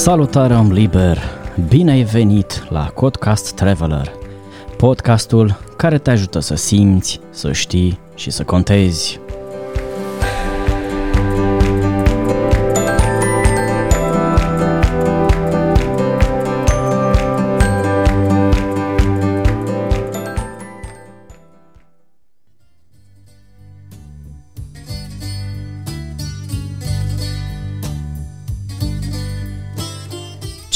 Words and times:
Salutare 0.00 0.54
om 0.54 0.72
liber! 0.72 1.18
Bine 1.68 1.90
ai 1.90 2.02
venit 2.02 2.66
la 2.68 2.90
Codcast 2.94 3.54
Traveler, 3.54 4.12
podcastul 4.76 5.58
care 5.76 5.98
te 5.98 6.10
ajută 6.10 6.38
să 6.38 6.54
simți, 6.54 7.20
să 7.30 7.52
știi 7.52 7.98
și 8.14 8.30
să 8.30 8.42
contezi. 8.44 9.20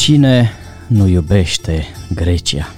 Cine 0.04 0.50
nu 0.86 1.06
iubește 1.06 1.84
Grecia? 2.14 2.74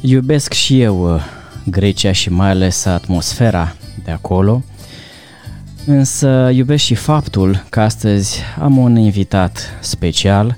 Iubesc 0.00 0.52
și 0.52 0.80
eu 0.80 1.14
uh, 1.14 1.22
Grecia 1.66 2.12
și 2.12 2.30
mai 2.30 2.48
ales 2.48 2.84
atmosfera 2.84 3.74
de 4.04 4.10
acolo, 4.10 4.62
însă 5.86 6.50
iubesc 6.54 6.84
și 6.84 6.94
faptul 6.94 7.64
că 7.70 7.80
astăzi 7.80 8.40
am 8.60 8.76
un 8.76 8.96
invitat 8.96 9.78
special 9.80 10.56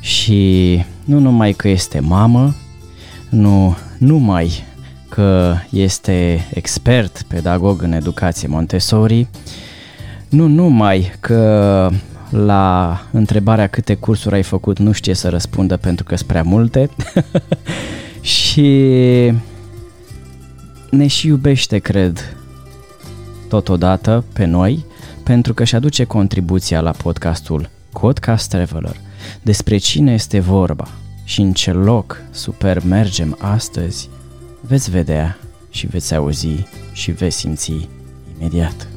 și 0.00 0.82
nu 1.04 1.18
numai 1.18 1.52
că 1.52 1.68
este 1.68 2.00
mamă, 2.00 2.54
nu 3.28 3.76
numai 3.98 4.64
că 5.08 5.54
este 5.70 6.48
expert 6.54 7.22
pedagog 7.28 7.82
în 7.82 7.92
educație 7.92 8.48
Montessori, 8.48 9.26
nu 10.28 10.46
numai 10.46 11.12
că 11.20 11.90
la 12.32 13.00
întrebarea 13.10 13.66
câte 13.66 13.94
cursuri 13.94 14.34
ai 14.34 14.42
făcut 14.42 14.78
nu 14.78 14.92
știe 14.92 15.14
să 15.14 15.28
răspundă 15.28 15.76
pentru 15.76 16.04
că 16.04 16.16
sunt 16.16 16.28
prea 16.28 16.42
multe 16.42 16.90
și 18.20 18.70
ne 20.90 21.06
și 21.06 21.26
iubește, 21.26 21.78
cred, 21.78 22.36
totodată 23.48 24.24
pe 24.32 24.44
noi 24.44 24.84
pentru 25.22 25.54
că 25.54 25.64
și 25.64 25.74
aduce 25.74 26.04
contribuția 26.04 26.80
la 26.80 26.90
podcastul 26.90 27.70
Codcast 27.92 28.48
Traveler 28.48 28.96
despre 29.42 29.76
cine 29.76 30.12
este 30.12 30.40
vorba 30.40 30.88
și 31.24 31.40
în 31.40 31.52
ce 31.52 31.72
loc 31.72 32.22
super 32.30 32.84
mergem 32.84 33.36
astăzi, 33.40 34.08
veți 34.60 34.90
vedea 34.90 35.38
și 35.70 35.86
veți 35.86 36.14
auzi 36.14 36.66
și 36.92 37.10
veți 37.10 37.36
simți 37.36 37.88
imediat. 38.38 38.91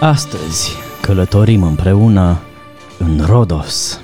Astăzi 0.00 0.72
călătorim 1.00 1.62
împreună 1.62 2.38
în 2.98 3.24
Rodos. 3.26 4.00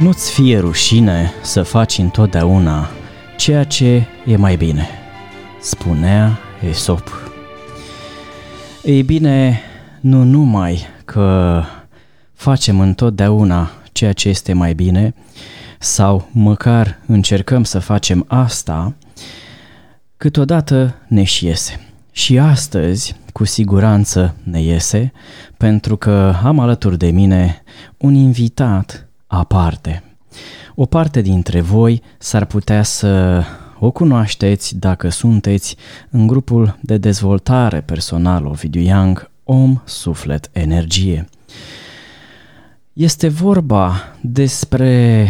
Nu-ți 0.00 0.32
fie 0.32 0.58
rușine 0.58 1.32
să 1.42 1.62
faci 1.62 1.98
întotdeauna 1.98 2.90
ceea 3.36 3.64
ce 3.64 4.06
e 4.26 4.36
mai 4.36 4.56
bine, 4.56 4.88
spunea 5.60 6.38
Esop. 6.68 7.08
Ei 8.82 9.02
bine, 9.02 9.60
nu 10.00 10.22
numai 10.22 10.86
că 11.04 11.62
facem 12.32 12.80
întotdeauna 12.80 13.70
ceea 13.98 14.12
ce 14.12 14.28
este 14.28 14.52
mai 14.52 14.74
bine 14.74 15.14
sau 15.78 16.28
măcar 16.32 16.98
încercăm 17.06 17.64
să 17.64 17.78
facem 17.78 18.24
asta, 18.28 18.94
câteodată 20.16 20.94
ne 21.08 21.22
și 21.22 21.46
iese. 21.46 21.80
Și 22.12 22.38
astăzi, 22.38 23.16
cu 23.32 23.44
siguranță, 23.44 24.34
ne 24.42 24.62
iese, 24.62 25.12
pentru 25.56 25.96
că 25.96 26.34
am 26.42 26.58
alături 26.58 26.98
de 26.98 27.10
mine 27.10 27.62
un 27.96 28.14
invitat 28.14 29.08
aparte. 29.26 30.02
O 30.74 30.86
parte 30.86 31.20
dintre 31.20 31.60
voi 31.60 32.02
s-ar 32.18 32.44
putea 32.44 32.82
să 32.82 33.42
o 33.78 33.90
cunoașteți 33.90 34.76
dacă 34.76 35.08
sunteți 35.08 35.76
în 36.10 36.26
grupul 36.26 36.78
de 36.80 36.96
dezvoltare 36.96 37.80
personală 37.80 38.48
Ovidiu 38.48 38.80
Young 38.80 39.30
Om, 39.44 39.80
Suflet, 39.84 40.50
Energie. 40.52 41.28
Este 42.98 43.28
vorba 43.28 44.16
despre 44.20 45.26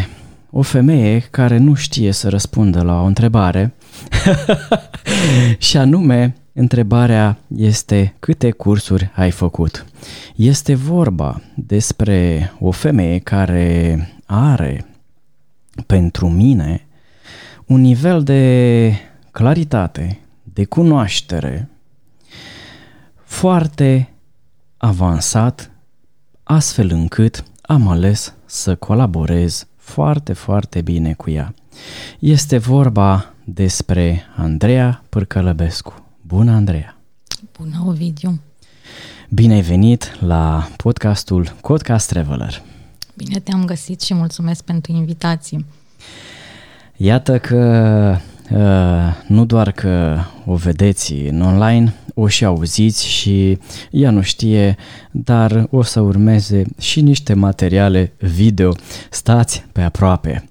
o 0.50 0.62
femeie 0.62 1.20
care 1.20 1.56
nu 1.56 1.74
știe 1.74 2.12
să 2.12 2.28
răspundă 2.28 2.82
la 2.82 3.02
o 3.02 3.04
întrebare 3.04 3.74
și 5.58 5.76
anume 5.76 6.36
întrebarea 6.52 7.38
este 7.56 8.14
câte 8.18 8.50
cursuri 8.50 9.10
ai 9.14 9.30
făcut. 9.30 9.86
Este 10.36 10.74
vorba 10.74 11.42
despre 11.54 12.52
o 12.58 12.70
femeie 12.70 13.18
care 13.18 14.08
are 14.26 14.86
pentru 15.86 16.28
mine 16.28 16.86
un 17.66 17.80
nivel 17.80 18.22
de 18.22 18.92
claritate, 19.30 20.20
de 20.42 20.64
cunoaștere 20.64 21.68
foarte 23.24 24.08
avansat, 24.76 25.70
astfel 26.42 26.90
încât 26.90 27.44
am 27.70 27.88
ales 27.88 28.34
să 28.44 28.74
colaborez 28.74 29.66
foarte, 29.76 30.32
foarte 30.32 30.80
bine 30.80 31.12
cu 31.12 31.30
ea. 31.30 31.54
Este 32.18 32.58
vorba 32.58 33.34
despre 33.44 34.22
Andreea 34.36 35.04
Pârcălăbescu. 35.08 36.04
Bună, 36.20 36.52
Andreea! 36.52 36.96
Bună, 37.58 37.84
Ovidiu! 37.86 38.40
Bine 39.28 39.54
ai 39.54 39.60
venit 39.60 40.16
la 40.20 40.68
podcastul 40.76 41.56
Codcast 41.60 42.08
Traveler. 42.08 42.62
Bine 43.14 43.38
te-am 43.38 43.64
găsit 43.64 44.00
și 44.00 44.14
mulțumesc 44.14 44.64
pentru 44.64 44.92
invitație. 44.92 45.64
Iată 46.96 47.38
că 47.38 48.16
uh, 48.50 49.26
nu 49.26 49.44
doar 49.44 49.72
că 49.72 50.18
o 50.44 50.54
vedeți 50.54 51.12
în 51.12 51.40
online, 51.40 51.94
o 52.20 52.28
și 52.28 52.44
auziți 52.44 53.06
și 53.06 53.58
ea 53.90 54.10
nu 54.10 54.20
știe, 54.20 54.76
dar 55.10 55.66
o 55.70 55.82
să 55.82 56.00
urmeze 56.00 56.64
și 56.78 57.00
niște 57.00 57.34
materiale 57.34 58.12
video. 58.18 58.72
Stați 59.10 59.64
pe 59.72 59.80
aproape. 59.80 60.48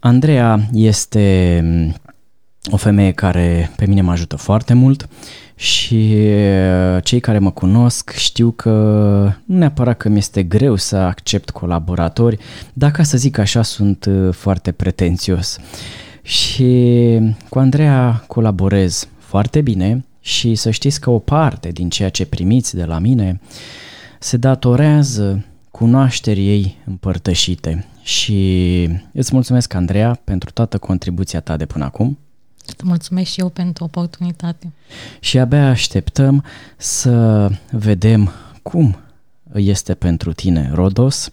Andreea 0.00 0.68
este 0.72 1.60
mm, 1.64 1.94
o 2.70 2.76
femeie 2.76 3.12
care 3.12 3.70
pe 3.76 3.86
mine 3.86 4.00
mă 4.00 4.10
ajută 4.10 4.36
foarte 4.36 4.74
mult 4.74 5.08
și 5.54 6.14
uh, 6.14 7.02
cei 7.04 7.20
care 7.20 7.38
mă 7.38 7.50
cunosc 7.50 8.10
știu 8.10 8.50
că 8.50 8.70
nu 9.44 9.56
neapărat 9.56 9.96
că 9.96 10.08
mi-este 10.08 10.42
greu 10.42 10.76
să 10.76 10.96
accept 10.96 11.50
colaboratori, 11.50 12.38
dar 12.72 12.90
ca 12.90 13.02
să 13.02 13.16
zic 13.16 13.38
așa 13.38 13.62
sunt 13.62 14.04
uh, 14.04 14.34
foarte 14.34 14.72
pretențios. 14.72 15.58
Și 16.22 17.18
cu 17.48 17.58
Andreea 17.58 18.24
colaborez 18.26 19.08
foarte 19.18 19.60
bine, 19.60 20.04
și 20.24 20.54
să 20.54 20.70
știți 20.70 21.00
că 21.00 21.10
o 21.10 21.18
parte 21.18 21.68
din 21.68 21.88
ceea 21.88 22.08
ce 22.08 22.26
primiți 22.26 22.74
de 22.74 22.84
la 22.84 22.98
mine 22.98 23.40
se 24.18 24.36
datorează 24.36 25.44
cunoașterii 25.70 26.48
ei 26.48 26.76
împărtășite 26.84 27.86
și 28.02 28.88
îți 29.12 29.30
mulțumesc, 29.32 29.74
Andreea, 29.74 30.20
pentru 30.24 30.50
toată 30.50 30.78
contribuția 30.78 31.40
ta 31.40 31.56
de 31.56 31.66
până 31.66 31.84
acum. 31.84 32.18
Îți 32.66 32.84
mulțumesc 32.84 33.30
și 33.30 33.40
eu 33.40 33.48
pentru 33.48 33.84
oportunitate. 33.84 34.72
Și 35.20 35.38
abia 35.38 35.68
așteptăm 35.68 36.44
să 36.76 37.48
vedem 37.70 38.32
cum 38.62 38.96
este 39.54 39.94
pentru 39.94 40.32
tine 40.32 40.70
Rodos, 40.74 41.30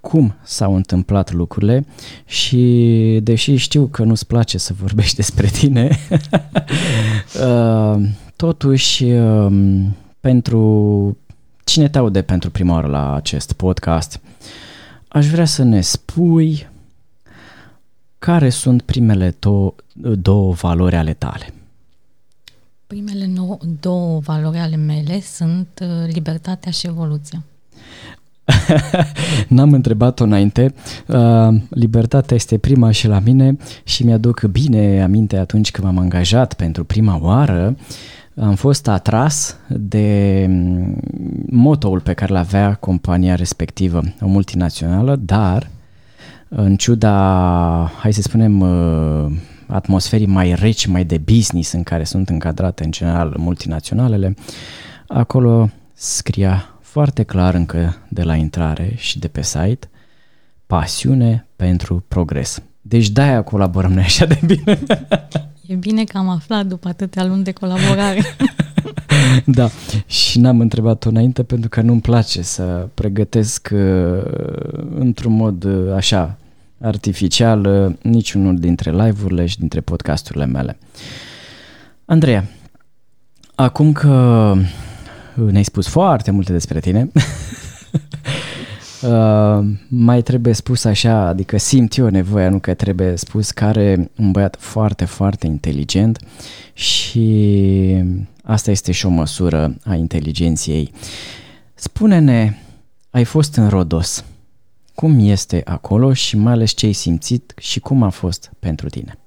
cum 0.00 0.34
s-au 0.42 0.74
întâmplat 0.74 1.32
lucrurile 1.32 1.86
și 2.24 3.20
deși 3.22 3.56
știu 3.56 3.86
că 3.86 4.02
nu-ți 4.04 4.26
place 4.26 4.58
să 4.58 4.72
vorbești 4.80 5.16
despre 5.16 5.46
tine, 5.46 5.98
uh, 7.46 8.02
Totuși, 8.36 9.04
um, 9.04 9.96
pentru 10.20 11.16
cine 11.64 11.88
te 11.88 11.98
aude 11.98 12.22
pentru 12.22 12.50
prima 12.50 12.74
oară 12.74 12.86
la 12.86 13.14
acest 13.14 13.52
podcast, 13.52 14.20
aș 15.08 15.26
vrea 15.26 15.44
să 15.44 15.62
ne 15.62 15.80
spui 15.80 16.68
care 18.18 18.48
sunt 18.48 18.82
primele 18.82 19.30
to- 19.30 19.74
două 20.18 20.52
valori 20.52 20.96
ale 20.96 21.12
tale. 21.12 21.54
Primele 22.86 23.26
no- 23.26 23.80
două 23.80 24.18
valori 24.18 24.58
ale 24.58 24.76
mele 24.76 25.20
sunt 25.20 25.68
uh, 25.82 26.12
libertatea 26.12 26.70
și 26.70 26.86
evoluția. 26.86 27.42
N-am 29.48 29.72
întrebat-o 29.72 30.24
înainte. 30.24 30.74
Uh, 31.06 31.54
libertatea 31.68 32.36
este 32.36 32.58
prima 32.58 32.90
și 32.90 33.06
la 33.06 33.18
mine 33.18 33.56
și 33.84 34.04
mi-aduc 34.04 34.42
bine 34.42 35.02
aminte 35.02 35.36
atunci 35.36 35.70
când 35.70 35.86
m-am 35.86 35.98
angajat 35.98 36.54
pentru 36.54 36.84
prima 36.84 37.18
oară. 37.22 37.76
Am 38.40 38.54
fost 38.54 38.88
atras 38.88 39.56
de 39.68 40.46
mm, 40.48 41.00
motoul 41.50 42.00
pe 42.00 42.12
care 42.12 42.32
l 42.32 42.36
avea 42.36 42.74
compania 42.74 43.34
respectivă, 43.34 44.00
o 44.20 44.26
multinațională, 44.26 45.16
dar 45.16 45.70
în 46.48 46.76
ciuda, 46.76 47.92
hai 47.98 48.12
să 48.12 48.22
spunem, 48.22 48.60
uh, 48.60 49.32
atmosferii 49.66 50.26
mai 50.26 50.54
reci, 50.54 50.86
mai 50.86 51.04
de 51.04 51.18
business 51.18 51.72
în 51.72 51.82
care 51.82 52.04
sunt 52.04 52.28
încadrate 52.28 52.84
în 52.84 52.90
general 52.90 53.34
multinaționalele, 53.38 54.34
acolo 55.06 55.70
scria 55.92 56.78
foarte 56.80 57.22
clar 57.22 57.54
încă 57.54 57.96
de 58.08 58.22
la 58.22 58.34
intrare 58.34 58.92
și 58.96 59.18
de 59.18 59.28
pe 59.28 59.42
site 59.42 59.88
pasiune 60.66 61.46
pentru 61.56 62.04
progres. 62.08 62.62
Deci 62.80 63.10
de-aia 63.10 63.42
colaborăm 63.42 63.92
noi 63.92 64.02
așa 64.02 64.26
de 64.26 64.40
bine. 64.46 64.78
E 65.66 65.74
bine 65.74 66.04
că 66.04 66.18
am 66.18 66.28
aflat 66.28 66.66
după 66.66 66.88
atâtea 66.88 67.24
luni 67.24 67.44
de 67.44 67.52
colaborare. 67.52 68.22
da, 69.46 69.68
și 70.06 70.38
n-am 70.38 70.60
întrebat-o 70.60 71.08
înainte 71.08 71.42
pentru 71.42 71.68
că 71.68 71.80
nu-mi 71.80 72.00
place 72.00 72.42
să 72.42 72.88
pregătesc 72.94 73.68
uh, 73.72 74.22
într-un 74.94 75.32
mod 75.32 75.64
uh, 75.64 75.94
așa 75.94 76.36
artificial 76.80 77.64
uh, 77.64 77.94
niciunul 78.02 78.58
dintre 78.58 78.90
live-urile 78.90 79.46
și 79.46 79.58
dintre 79.58 79.80
podcasturile 79.80 80.46
mele. 80.46 80.78
Andreea, 82.04 82.44
acum 83.54 83.92
că 83.92 84.54
ne-ai 85.34 85.64
spus 85.64 85.86
foarte 85.86 86.30
multe 86.30 86.52
despre 86.52 86.80
tine, 86.80 87.10
Uh, 89.08 89.64
mai 89.88 90.22
trebuie 90.22 90.52
spus 90.52 90.84
așa, 90.84 91.26
adică 91.26 91.56
simt 91.56 91.96
eu 91.96 92.08
nevoia, 92.08 92.48
nu 92.48 92.58
că 92.58 92.74
trebuie 92.74 93.16
spus, 93.16 93.50
care 93.50 94.10
un 94.18 94.30
băiat 94.30 94.56
foarte, 94.58 95.04
foarte 95.04 95.46
inteligent 95.46 96.18
și 96.72 98.04
asta 98.42 98.70
este 98.70 98.92
și 98.92 99.06
o 99.06 99.08
măsură 99.08 99.76
a 99.84 99.94
inteligenției 99.94 100.76
ei. 100.76 100.92
Spune-ne, 101.74 102.56
ai 103.10 103.24
fost 103.24 103.56
în 103.56 103.68
Rodos, 103.68 104.24
cum 104.94 105.18
este 105.18 105.62
acolo 105.64 106.12
și 106.12 106.36
mai 106.36 106.52
ales 106.52 106.70
ce 106.70 106.86
ai 106.86 106.92
simțit 106.92 107.54
și 107.58 107.80
cum 107.80 108.02
a 108.02 108.08
fost 108.08 108.52
pentru 108.58 108.88
tine? 108.88 109.18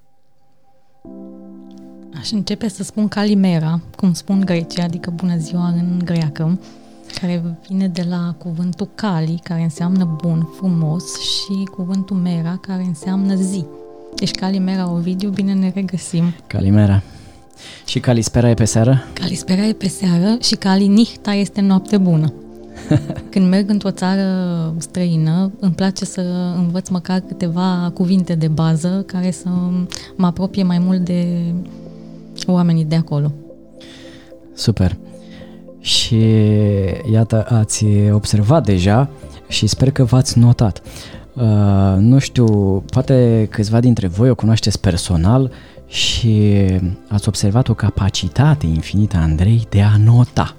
Aș 2.20 2.32
începe 2.32 2.68
să 2.68 2.84
spun 2.84 3.08
Calimera, 3.08 3.82
cum 3.96 4.14
spun 4.14 4.40
grecii, 4.40 4.82
adică 4.82 5.10
bună 5.10 5.38
ziua 5.38 5.68
în 5.68 6.02
greacă 6.04 6.60
care 7.12 7.58
vine 7.68 7.88
de 7.88 8.06
la 8.10 8.36
cuvântul 8.38 8.90
cali, 8.96 9.40
care 9.44 9.62
înseamnă 9.62 10.18
bun, 10.22 10.48
frumos, 10.56 11.04
și 11.22 11.64
cuvântul 11.76 12.16
mera, 12.16 12.58
care 12.62 12.84
înseamnă 12.84 13.36
zi. 13.36 13.66
Deci 14.16 14.32
Calimera, 14.32 14.92
Ovidiu, 14.92 15.30
bine 15.30 15.54
ne 15.54 15.72
regăsim. 15.76 16.24
Calimera. 16.48 17.02
Și 17.86 18.00
Calispera 18.00 18.50
e 18.50 18.54
pe 18.54 18.66
seară? 18.66 19.04
Calispera 19.14 19.66
e 19.66 19.74
pe 19.74 19.88
seară 19.88 20.38
și 20.42 20.56
Calinihta 20.56 21.34
este 21.34 21.62
noapte 21.62 21.98
bună. 21.98 22.34
Când 23.32 23.50
merg 23.50 23.70
într-o 23.70 23.92
țară 23.92 24.74
străină, 24.78 25.52
îmi 25.60 25.74
place 25.74 26.06
să 26.06 26.22
învăț 26.56 26.90
măcar 26.90 27.20
câteva 27.20 27.92
cuvinte 27.94 28.36
de 28.36 28.48
bază 28.48 29.04
care 29.06 29.32
să 29.32 29.50
mă 30.16 30.26
apropie 30.26 30.64
mai 30.64 30.80
mult 30.80 31.00
de 31.00 31.54
oamenii 32.46 32.86
de 32.86 32.96
acolo. 32.96 33.32
Super 34.54 34.98
și 35.88 36.26
iată 37.12 37.46
ați 37.50 37.86
observat 38.12 38.66
deja 38.66 39.10
și 39.48 39.68
sper 39.68 39.92
că 39.92 40.04
v-ați 40.04 40.40
notat. 40.40 40.82
Uh, 41.34 41.44
nu 41.98 42.20
știu, 42.20 42.46
poate 42.80 43.48
câțiva 43.52 43.80
dintre 43.80 44.08
voi 44.08 44.30
o 44.30 44.36
cunoașteți 44.36 44.80
personal 44.80 45.52
și 45.88 46.66
ați 47.08 47.28
observat 47.28 47.68
o 47.68 47.74
capacitate 47.74 48.66
infinită 48.66 49.18
a 49.18 49.22
Andrei 49.22 49.68
de 49.70 49.82
a 49.82 49.98
nota. 49.98 50.56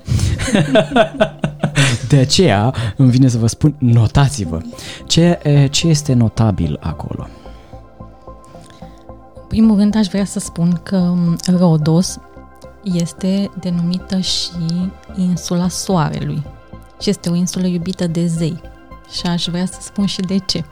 de 2.08 2.16
aceea 2.16 2.74
îmi 2.96 3.10
vine 3.10 3.28
să 3.28 3.38
vă 3.38 3.46
spun, 3.46 3.74
notați-vă. 3.78 4.60
Ce, 5.06 5.38
ce 5.70 5.86
este 5.86 6.12
notabil 6.12 6.78
acolo? 6.80 7.26
În 9.34 9.46
primul 9.48 9.76
rând 9.76 9.96
aș 9.96 10.06
vrea 10.06 10.24
să 10.24 10.38
spun 10.38 10.80
că 10.82 11.14
Rodos 11.58 12.18
este 12.82 13.50
denumită 13.60 14.18
și 14.18 14.50
insula 15.16 15.68
Soarelui 15.68 16.42
și 17.00 17.10
este 17.10 17.28
o 17.28 17.34
insulă 17.34 17.66
iubită 17.66 18.06
de 18.06 18.26
zei. 18.26 18.60
Și 19.10 19.26
aș 19.26 19.46
vrea 19.48 19.66
să 19.66 19.78
spun 19.80 20.06
și 20.06 20.20
de 20.20 20.38
ce. 20.38 20.64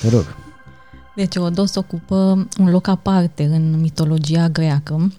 Te 0.00 0.08
rog. 0.08 0.36
Deci 1.14 1.34
Rodos 1.34 1.74
ocupă 1.74 2.46
un 2.58 2.70
loc 2.70 2.86
aparte 2.86 3.44
în 3.44 3.80
mitologia 3.80 4.48
greacă 4.48 5.10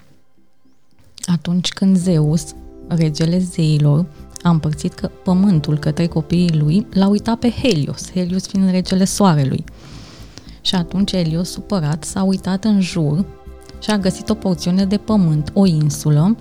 atunci 1.26 1.70
când 1.70 1.98
Zeus, 1.98 2.56
regele 2.88 3.40
zeilor, 3.40 4.06
a 4.42 4.50
împărțit 4.50 4.94
că 4.94 5.10
pământul 5.24 5.78
către 5.78 6.08
copiii 6.08 6.58
lui, 6.58 6.88
l-a 6.94 7.08
uitat 7.08 7.40
pe 7.40 7.50
Helios, 7.50 8.12
Helios 8.12 8.48
fiind 8.48 8.70
regele 8.70 9.06
soarelui. 9.06 9.64
Și 10.62 10.76
atunci 10.76 11.16
Helios, 11.16 11.50
supărat, 11.50 12.04
s-a 12.04 12.24
uitat 12.24 12.64
în 12.64 12.82
jur 12.82 13.26
și 13.80 13.92
a 13.92 13.98
găsit 13.98 14.30
o 14.30 14.34
porțiune 14.34 14.86
de 14.86 14.98
pământ, 14.98 15.52
o 15.54 15.66
insulă, 15.66 16.36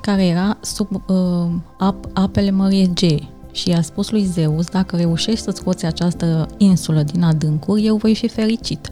care 0.00 0.26
era 0.26 0.56
sub 0.60 0.88
uh, 0.92 1.46
ap- 1.76 2.12
apele 2.12 2.50
Mării 2.50 2.82
Egee 2.82 3.28
și 3.52 3.68
i-a 3.68 3.82
spus 3.82 4.10
lui 4.10 4.24
Zeus, 4.24 4.66
dacă 4.68 4.96
reușești 4.96 5.44
să 5.44 5.50
scoți 5.50 5.86
această 5.86 6.46
insulă 6.56 7.02
din 7.02 7.22
adâncuri, 7.22 7.86
eu 7.86 7.96
voi 7.96 8.14
fi 8.14 8.28
fericit. 8.28 8.88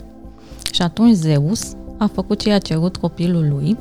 Și 0.72 0.82
atunci 0.82 1.14
Zeus 1.14 1.72
a 1.98 2.06
făcut 2.06 2.38
ce 2.40 2.52
a 2.52 2.58
cerut 2.58 2.96
copilul 2.96 3.48
lui 3.48 3.76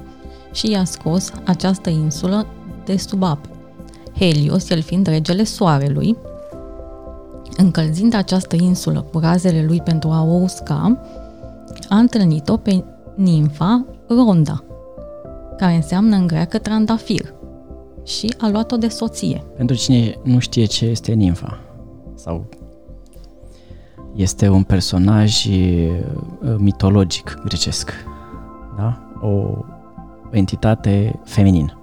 și 0.52 0.72
i-a 0.72 0.84
scos 0.84 1.32
această 1.46 1.90
insulă 1.90 2.46
de 2.86 2.98
sub 2.98 3.24
ape. 3.24 3.50
Helios, 4.18 4.70
el 4.70 4.82
fiind 4.82 5.08
regele 5.08 5.44
soarelui, 5.44 6.18
încălzind 7.58 8.14
această 8.14 8.56
insulă 8.56 9.02
cu 9.02 9.20
razele 9.20 9.64
lui 9.64 9.82
pentru 9.82 10.10
a 10.10 10.24
o 10.24 10.34
usca, 10.34 11.00
a 11.90 11.98
întâlnit-o 11.98 12.58
pe 12.58 12.84
nimfa 13.20 13.86
Ronda, 14.08 14.64
care 15.58 15.76
înseamnă 15.76 16.16
în 16.16 16.28
greacă 16.28 16.58
trandafir, 16.58 17.34
și 18.06 18.34
a 18.38 18.50
luat-o 18.50 18.78
de 18.78 18.88
soție. 18.88 19.44
Pentru 19.58 19.76
cine 19.76 20.18
nu 20.24 20.40
știe 20.40 20.66
ce 20.66 20.86
este 20.86 21.12
nimfa 21.12 21.60
sau 22.16 22.50
este 24.16 24.50
un 24.50 24.64
personaj 24.64 25.46
uh, 25.46 26.00
mitologic 26.58 27.42
grecesc, 27.46 27.92
da? 28.78 29.12
O 29.22 29.66
entitate 30.32 31.20
feminină. 31.24 31.74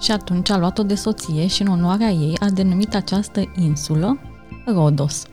Și 0.00 0.12
atunci 0.12 0.50
a 0.50 0.58
luat-o 0.58 0.82
de 0.82 0.94
soție 0.94 1.46
și 1.46 1.62
în 1.62 1.68
onoarea 1.68 2.10
ei 2.10 2.36
a 2.40 2.50
denumit 2.50 2.94
această 2.94 3.52
insulă 3.60 4.18
Rodos. 4.66 5.26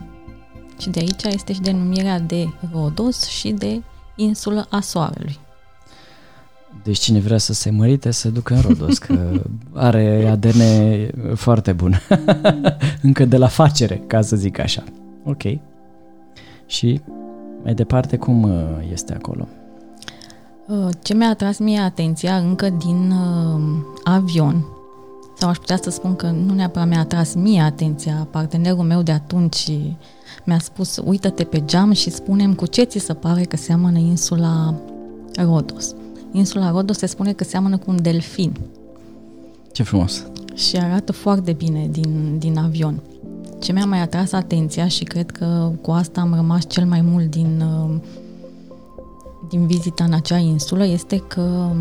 Și 0.78 0.90
de 0.90 1.00
aici 1.00 1.24
este 1.24 1.54
și 1.54 1.62
denumirea 1.62 2.20
de 2.20 2.46
Rodos 2.74 3.28
și 3.28 3.52
de 3.52 3.82
insulă 4.22 4.68
a 4.70 4.80
Soarelui. 4.80 5.40
Deci 6.84 6.98
cine 7.00 7.20
vrea 7.20 7.38
să 7.38 7.54
se 7.54 7.70
mărite, 7.70 8.12
să 8.12 8.30
ducă 8.30 8.54
în 8.54 8.62
Rodos, 8.62 8.98
că 8.98 9.42
are 9.74 10.28
ADN 10.30 10.62
foarte 11.36 11.72
bun. 11.72 12.02
Încă 13.02 13.26
de 13.26 13.38
la 13.38 13.48
facere, 13.48 14.04
ca 14.08 14.22
să 14.22 14.36
zic 14.36 14.60
așa. 14.60 14.84
Ok. 15.24 15.44
Și 16.66 17.02
mai 17.64 17.74
departe, 17.74 18.18
cum 18.18 18.44
uh, 18.44 18.90
este 18.92 19.14
acolo? 19.14 19.48
Uh, 20.68 20.90
ce 21.02 21.14
mi-a 21.14 21.30
atras 21.30 21.58
mie 21.58 21.80
atenția 21.80 22.36
încă 22.36 22.70
din 22.70 23.12
uh, 23.12 23.62
avion, 24.04 24.66
sau 25.38 25.50
aș 25.50 25.58
putea 25.58 25.78
să 25.82 25.90
spun 25.90 26.16
că 26.16 26.28
nu 26.28 26.54
neapărat 26.54 26.88
mi-a 26.88 27.00
atras 27.00 27.34
mie 27.34 27.62
atenția, 27.62 28.28
partenerul 28.32 28.84
meu 28.84 29.02
de 29.02 29.12
atunci 29.12 29.72
mi-a 30.46 30.60
spus, 30.60 31.02
uită-te 31.06 31.44
pe 31.44 31.66
geam 31.66 31.92
și 31.92 32.10
spunem 32.10 32.54
cu 32.54 32.66
ce 32.66 32.84
ți 32.84 33.00
se 33.00 33.14
pare 33.14 33.44
că 33.44 33.58
seamănă 33.58 33.98
insula 33.98 34.74
Rodos. 35.36 35.94
Insula 36.32 36.70
Rodos 36.70 36.98
se 36.98 37.06
spune 37.06 37.34
că 37.34 37.44
seamănă 37.44 37.78
cu 37.78 37.92
un 37.92 38.02
delfin. 38.02 38.54
Ce 39.72 39.84
frumos! 39.84 40.26
Și 40.54 40.78
arată 40.78 41.12
foarte 41.12 41.54
bine 41.54 41.88
din, 41.92 42.36
din 42.38 42.58
avion. 42.58 43.02
Ce 43.60 43.72
mi-a 43.72 43.86
mai 43.86 44.00
atras 44.00 44.32
atenția 44.32 44.88
și 44.88 45.04
cred 45.04 45.32
că 45.32 45.72
cu 45.82 45.92
asta 45.92 46.22
am 46.22 46.34
rămas 46.34 46.68
cel 46.68 46.86
mai 46.86 47.02
mult 47.02 47.30
din, 47.30 47.64
din 49.50 49.68
vizita 49.68 50.04
în 50.04 50.14
acea 50.14 50.38
insulă 50.38 50.86
este 50.86 51.18
că 51.18 51.72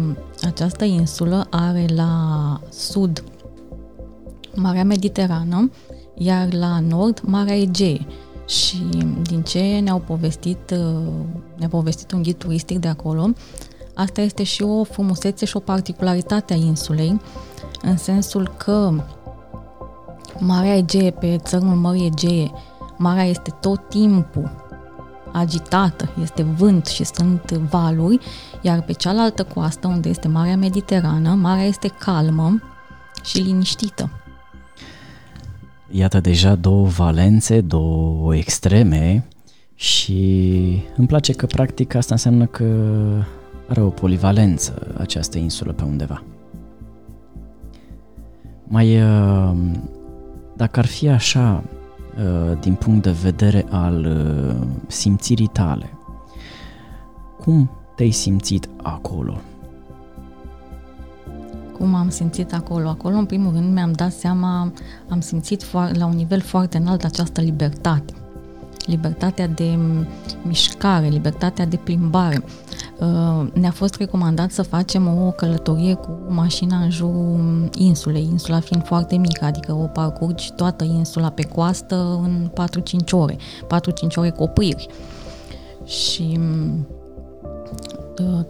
această 0.42 0.84
insulă 0.84 1.46
are 1.50 1.86
la 1.94 2.60
sud 2.70 3.24
Marea 4.54 4.84
Mediterană, 4.84 5.70
iar 6.14 6.52
la 6.52 6.80
nord 6.80 7.20
Marea 7.24 7.56
Egee. 7.56 8.06
Și 8.48 8.76
din 9.22 9.42
ce 9.42 9.78
ne-au 9.82 9.98
povestit, 9.98 10.74
ne-a 11.56 11.68
povestit 11.68 12.12
un 12.12 12.22
ghid 12.22 12.36
turistic 12.36 12.78
de 12.78 12.88
acolo, 12.88 13.30
asta 13.94 14.20
este 14.20 14.42
și 14.42 14.62
o 14.62 14.84
frumusețe 14.84 15.44
și 15.44 15.56
o 15.56 15.60
particularitate 15.60 16.52
a 16.52 16.56
insulei, 16.56 17.20
în 17.82 17.96
sensul 17.96 18.54
că 18.56 18.92
Marea 20.38 20.76
Egee, 20.76 21.10
pe 21.10 21.38
țărmul 21.38 21.76
Mării 21.76 22.06
Egee, 22.06 22.50
marea 22.96 23.24
este 23.24 23.50
tot 23.60 23.88
timpul 23.88 24.66
agitată, 25.32 26.08
este 26.22 26.42
vânt 26.42 26.86
și 26.86 27.04
sunt 27.04 27.50
valuri, 27.50 28.18
iar 28.60 28.82
pe 28.82 28.92
cealaltă 28.92 29.44
coastă, 29.44 29.86
unde 29.86 30.08
este 30.08 30.28
Marea 30.28 30.56
Mediterană, 30.56 31.34
marea 31.34 31.64
este 31.64 31.88
calmă 31.88 32.62
și 33.22 33.38
liniștită. 33.38 34.10
Iată 35.90 36.20
deja 36.20 36.54
două 36.54 36.86
valențe, 36.86 37.60
două 37.60 38.36
extreme 38.36 39.24
și 39.74 40.82
îmi 40.96 41.06
place 41.06 41.32
că 41.32 41.46
practic 41.46 41.94
asta 41.94 42.14
înseamnă 42.14 42.46
că 42.46 42.64
are 43.68 43.80
o 43.80 43.88
polivalență 43.88 44.94
această 44.98 45.38
insulă 45.38 45.72
pe 45.72 45.82
undeva. 45.82 46.22
Mai, 48.64 49.02
uh, 49.02 49.56
dacă 50.56 50.78
ar 50.78 50.86
fi 50.86 51.08
așa, 51.08 51.64
uh, 52.16 52.58
din 52.60 52.74
punct 52.74 53.02
de 53.02 53.10
vedere 53.10 53.66
al 53.70 54.04
uh, 54.04 54.66
simțirii 54.86 55.50
tale, 55.52 55.92
cum 57.40 57.70
te-ai 57.96 58.10
simțit 58.10 58.68
acolo? 58.82 59.40
Cum 61.78 61.94
am 61.94 62.08
simțit 62.08 62.52
acolo? 62.52 62.88
Acolo, 62.88 63.16
în 63.16 63.26
primul 63.26 63.52
rând, 63.52 63.72
mi-am 63.72 63.92
dat 63.92 64.12
seama, 64.12 64.72
am 65.08 65.20
simțit 65.20 65.72
la 65.72 66.06
un 66.06 66.16
nivel 66.16 66.40
foarte 66.40 66.76
înalt 66.76 67.04
această 67.04 67.40
libertate 67.40 68.12
libertatea 68.88 69.46
de 69.46 69.78
mișcare, 70.42 71.08
libertatea 71.08 71.66
de 71.66 71.76
plimbare. 71.76 72.44
Uh, 72.98 73.46
ne-a 73.52 73.70
fost 73.70 73.94
recomandat 73.94 74.50
să 74.50 74.62
facem 74.62 75.26
o 75.26 75.30
călătorie 75.30 75.94
cu 75.94 76.18
mașina 76.28 76.76
în 76.76 76.90
jurul 76.90 77.68
insulei, 77.76 78.28
insula 78.30 78.60
fiind 78.60 78.84
foarte 78.84 79.16
mică, 79.16 79.44
adică 79.44 79.72
o 79.72 79.84
parcurgi 79.84 80.52
toată 80.52 80.84
insula 80.84 81.30
pe 81.30 81.42
coastă 81.42 82.20
în 82.22 82.50
4-5 83.06 83.10
ore, 83.10 83.36
4-5 83.36 83.38
ore 84.14 84.30
cu 84.30 84.42
opriri. 84.42 84.88
Și 85.84 86.38
uh, 86.38 86.97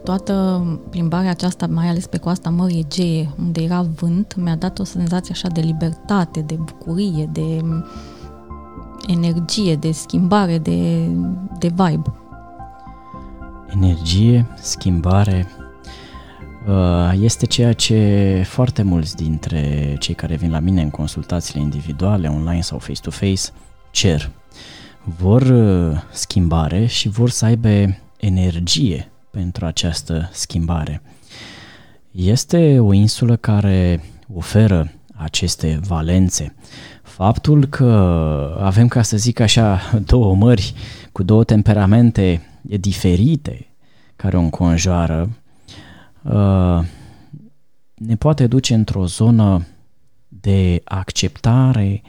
toată 0.03 0.63
plimbarea 0.89 1.29
aceasta, 1.29 1.67
mai 1.67 1.87
ales 1.87 2.07
pe 2.07 2.17
coasta 2.17 2.49
Mării 2.49 2.79
Egee, 2.79 3.29
unde 3.39 3.61
era 3.61 3.81
vânt, 3.81 4.35
mi-a 4.35 4.55
dat 4.55 4.79
o 4.79 4.83
senzație 4.83 5.33
așa 5.33 5.47
de 5.47 5.61
libertate, 5.61 6.39
de 6.39 6.55
bucurie, 6.55 7.29
de 7.31 7.61
energie, 9.07 9.75
de 9.75 9.91
schimbare, 9.91 10.57
de, 10.57 11.07
de 11.59 11.67
vibe. 11.67 12.13
Energie, 13.73 14.47
schimbare, 14.61 15.47
uh, 16.67 17.11
este 17.21 17.45
ceea 17.45 17.73
ce 17.73 18.43
foarte 18.47 18.81
mulți 18.81 19.15
dintre 19.15 19.95
cei 19.99 20.15
care 20.15 20.35
vin 20.35 20.51
la 20.51 20.59
mine 20.59 20.81
în 20.81 20.89
consultațiile 20.89 21.61
individuale, 21.61 22.27
online 22.27 22.61
sau 22.61 22.77
face-to-face, 22.77 23.41
cer. 23.91 24.31
Vor 25.03 25.41
uh, 25.41 26.01
schimbare 26.11 26.85
și 26.85 27.09
vor 27.09 27.29
să 27.29 27.45
aibă 27.45 27.69
energie 28.17 29.08
pentru 29.31 29.65
această 29.65 30.29
schimbare. 30.33 31.01
Este 32.11 32.79
o 32.79 32.93
insulă 32.93 33.35
care 33.35 34.03
oferă 34.33 34.91
aceste 35.15 35.79
valențe 35.87 36.55
faptul 37.19 37.65
că 37.65 37.85
avem, 38.59 38.87
ca 38.87 39.01
să 39.01 39.17
zic 39.17 39.39
așa, 39.39 39.81
două 40.11 40.35
mări 40.35 40.73
cu 41.11 41.23
două 41.23 41.43
temperamente 41.43 42.41
diferite 42.61 43.67
care 44.15 44.37
o 44.37 44.39
înconjoară, 44.39 45.29
uh, 46.21 46.79
ne 47.93 48.15
poate 48.15 48.47
duce 48.47 48.73
într-o 48.73 49.05
zonă 49.05 49.67
de 50.27 50.81
acceptare 50.83 52.01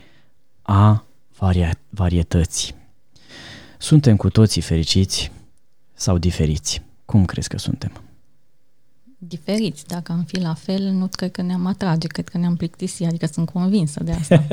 a 0.62 1.05
varietății. 1.89 2.75
Suntem 3.79 4.17
cu 4.17 4.29
toții 4.29 4.61
fericiți 4.61 5.33
sau 5.95 6.19
diferiți? 6.19 6.83
Cum 7.11 7.25
crezi 7.25 7.49
că 7.49 7.59
suntem? 7.59 7.93
diferiți. 9.23 9.87
Dacă 9.87 10.12
am 10.12 10.23
fi 10.26 10.40
la 10.40 10.55
fel, 10.55 10.83
nu 10.83 11.09
cred 11.17 11.31
că 11.31 11.43
ne-am 11.43 11.67
atrage, 11.67 12.07
cred 12.07 12.29
că 12.29 12.38
ne-am 12.38 12.57
plictisit, 12.57 13.07
adică 13.07 13.26
sunt 13.26 13.50
convinsă 13.50 14.02
de 14.02 14.12
asta. 14.12 14.45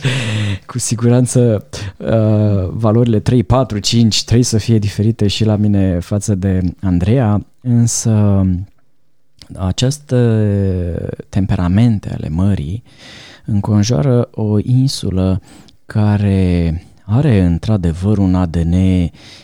Cu 0.66 0.78
siguranță 0.78 1.66
uh, 1.96 2.68
valorile 2.68 3.20
3, 3.20 3.42
4, 3.42 3.78
5 3.78 4.24
trebuie 4.24 4.44
să 4.44 4.58
fie 4.58 4.78
diferite 4.78 5.26
și 5.26 5.44
la 5.44 5.56
mine 5.56 5.98
față 5.98 6.34
de 6.34 6.60
Andreea, 6.80 7.46
însă 7.60 8.46
aceste 9.56 10.16
temperamente 11.28 12.12
ale 12.12 12.28
mării 12.28 12.82
înconjoară 13.44 14.28
o 14.30 14.58
insulă 14.58 15.40
care 15.86 16.86
are 17.12 17.40
într-adevăr 17.40 18.18
un 18.18 18.34
ADN 18.34 18.74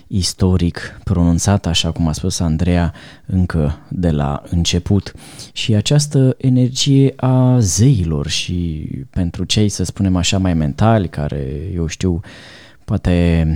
istoric 0.06 1.00
pronunțat, 1.04 1.66
așa 1.66 1.92
cum 1.92 2.08
a 2.08 2.12
spus 2.12 2.40
Andreea, 2.40 2.94
încă 3.26 3.78
de 3.88 4.10
la 4.10 4.42
început. 4.50 5.12
Și 5.52 5.74
această 5.74 6.34
energie 6.38 7.12
a 7.16 7.58
zeilor 7.58 8.26
și 8.26 8.88
pentru 9.10 9.44
cei, 9.44 9.68
să 9.68 9.84
spunem 9.84 10.16
așa, 10.16 10.38
mai 10.38 10.54
mentali, 10.54 11.08
care, 11.08 11.70
eu 11.74 11.86
știu, 11.86 12.20
poate 12.84 13.46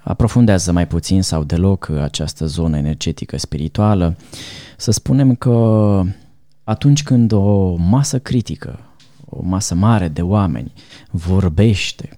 aprofundează 0.00 0.72
mai 0.72 0.86
puțin 0.86 1.22
sau 1.22 1.44
deloc 1.44 1.90
această 2.02 2.46
zonă 2.46 2.76
energetică 2.76 3.38
spirituală, 3.38 4.16
să 4.76 4.90
spunem 4.90 5.34
că 5.34 6.02
atunci 6.64 7.02
când 7.02 7.32
o 7.32 7.74
masă 7.74 8.18
critică, 8.18 8.78
o 9.24 9.40
masă 9.42 9.74
mare 9.74 10.08
de 10.08 10.22
oameni 10.22 10.72
vorbește 11.10 12.16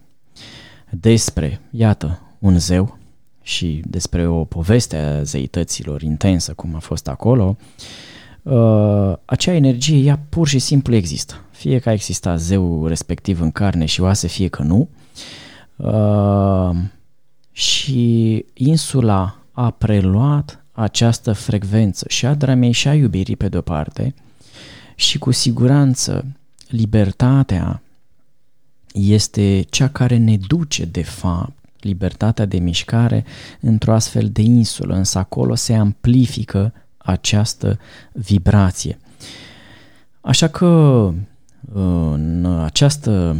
despre, 1.00 1.60
iată, 1.70 2.20
un 2.38 2.58
zeu 2.58 2.98
și 3.42 3.82
despre 3.86 4.26
o 4.26 4.44
poveste 4.44 4.96
a 4.96 5.22
zeităților 5.22 6.02
intensă 6.02 6.52
cum 6.52 6.74
a 6.74 6.78
fost 6.78 7.08
acolo, 7.08 7.56
uh, 8.42 9.12
acea 9.24 9.52
energie 9.52 10.04
ea 10.04 10.20
pur 10.28 10.48
și 10.48 10.58
simplu 10.58 10.94
există. 10.94 11.34
Fie 11.50 11.78
că 11.78 11.88
a 11.88 11.92
existat 11.92 12.40
zeu 12.40 12.86
respectiv 12.86 13.40
în 13.40 13.50
carne 13.50 13.84
și 13.84 14.00
oase, 14.00 14.26
fie 14.26 14.48
că 14.48 14.62
nu. 14.62 14.88
Uh, 15.76 16.76
și 17.52 18.44
insula 18.54 19.38
a 19.52 19.70
preluat 19.70 20.64
această 20.72 21.32
frecvență 21.32 22.04
și 22.08 22.26
a 22.26 22.34
dramei 22.34 22.72
și 22.72 22.88
a 22.88 22.94
iubirii 22.94 23.36
pe 23.36 23.48
de-o 23.48 23.60
parte 23.60 24.14
și 24.94 25.18
cu 25.18 25.30
siguranță 25.30 26.24
libertatea 26.68 27.82
este 28.94 29.64
cea 29.70 29.88
care 29.88 30.16
ne 30.16 30.36
duce, 30.36 30.84
de 30.84 31.02
fapt, 31.02 31.52
libertatea 31.80 32.44
de 32.44 32.58
mișcare 32.58 33.24
într-o 33.60 33.92
astfel 33.92 34.28
de 34.32 34.42
insulă, 34.42 34.94
însă 34.94 35.18
acolo 35.18 35.54
se 35.54 35.74
amplifică 35.74 36.72
această 36.96 37.78
vibrație. 38.12 38.98
Așa 40.20 40.48
că 40.48 41.12
în 41.72 42.46
această 42.64 43.36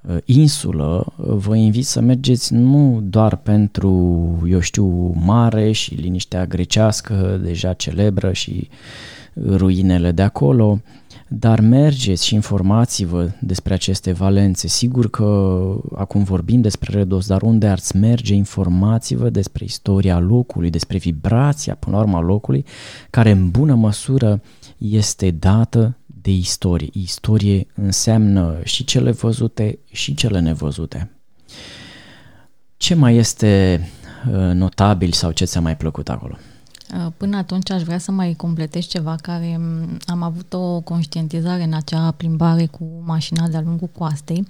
uh, 0.00 0.16
insulă 0.24 1.12
vă 1.16 1.56
invit 1.56 1.86
să 1.86 2.00
mergeți 2.00 2.54
nu 2.54 3.00
doar 3.02 3.36
pentru, 3.36 3.92
eu 4.48 4.60
știu, 4.60 5.12
mare 5.24 5.72
și 5.72 5.94
liniștea 5.94 6.46
grecească, 6.46 7.40
deja 7.42 7.72
celebră 7.72 8.32
și 8.32 8.68
ruinele 9.46 10.12
de 10.12 10.22
acolo, 10.22 10.80
dar 11.28 11.60
mergeți 11.60 12.26
și 12.26 12.34
informați-vă 12.34 13.30
despre 13.40 13.74
aceste 13.74 14.12
valențe. 14.12 14.68
Sigur 14.68 15.10
că 15.10 15.60
acum 15.94 16.22
vorbim 16.22 16.60
despre 16.60 16.96
Redos, 16.98 17.26
dar 17.26 17.42
unde 17.42 17.66
ați 17.66 17.96
merge, 17.96 18.34
informați-vă 18.34 19.30
despre 19.30 19.64
istoria 19.64 20.18
locului, 20.18 20.70
despre 20.70 20.98
vibrația, 20.98 21.74
până 21.74 21.96
la 21.96 22.02
urmă, 22.02 22.20
locului, 22.20 22.64
care 23.10 23.30
în 23.30 23.50
bună 23.50 23.74
măsură 23.74 24.40
este 24.78 25.30
dată 25.30 25.96
de 26.06 26.30
istorie. 26.30 26.88
Istorie 26.92 27.66
înseamnă 27.74 28.60
și 28.64 28.84
cele 28.84 29.10
văzute 29.10 29.78
și 29.90 30.14
cele 30.14 30.40
nevăzute. 30.40 31.10
Ce 32.76 32.94
mai 32.94 33.16
este 33.16 33.80
uh, 34.28 34.50
notabil 34.52 35.12
sau 35.12 35.30
ce 35.30 35.44
ți-a 35.44 35.60
mai 35.60 35.76
plăcut 35.76 36.08
acolo? 36.08 36.36
Uh, 36.94 37.06
până 37.16 37.36
atunci 37.36 37.70
aș 37.70 37.82
vrea 37.82 37.98
să 37.98 38.10
mai 38.10 38.34
completez 38.34 38.84
ceva 38.86 39.16
care 39.22 39.56
mm, 39.58 39.96
am 40.06 40.22
avut 40.22 40.52
o 40.52 40.80
conștientizare 40.80 41.62
în 41.62 41.72
acea 41.72 42.10
plimbare 42.10 42.66
cu 42.66 43.02
mașina 43.04 43.48
de-a 43.48 43.60
lungul 43.60 43.88
coastei 43.98 44.46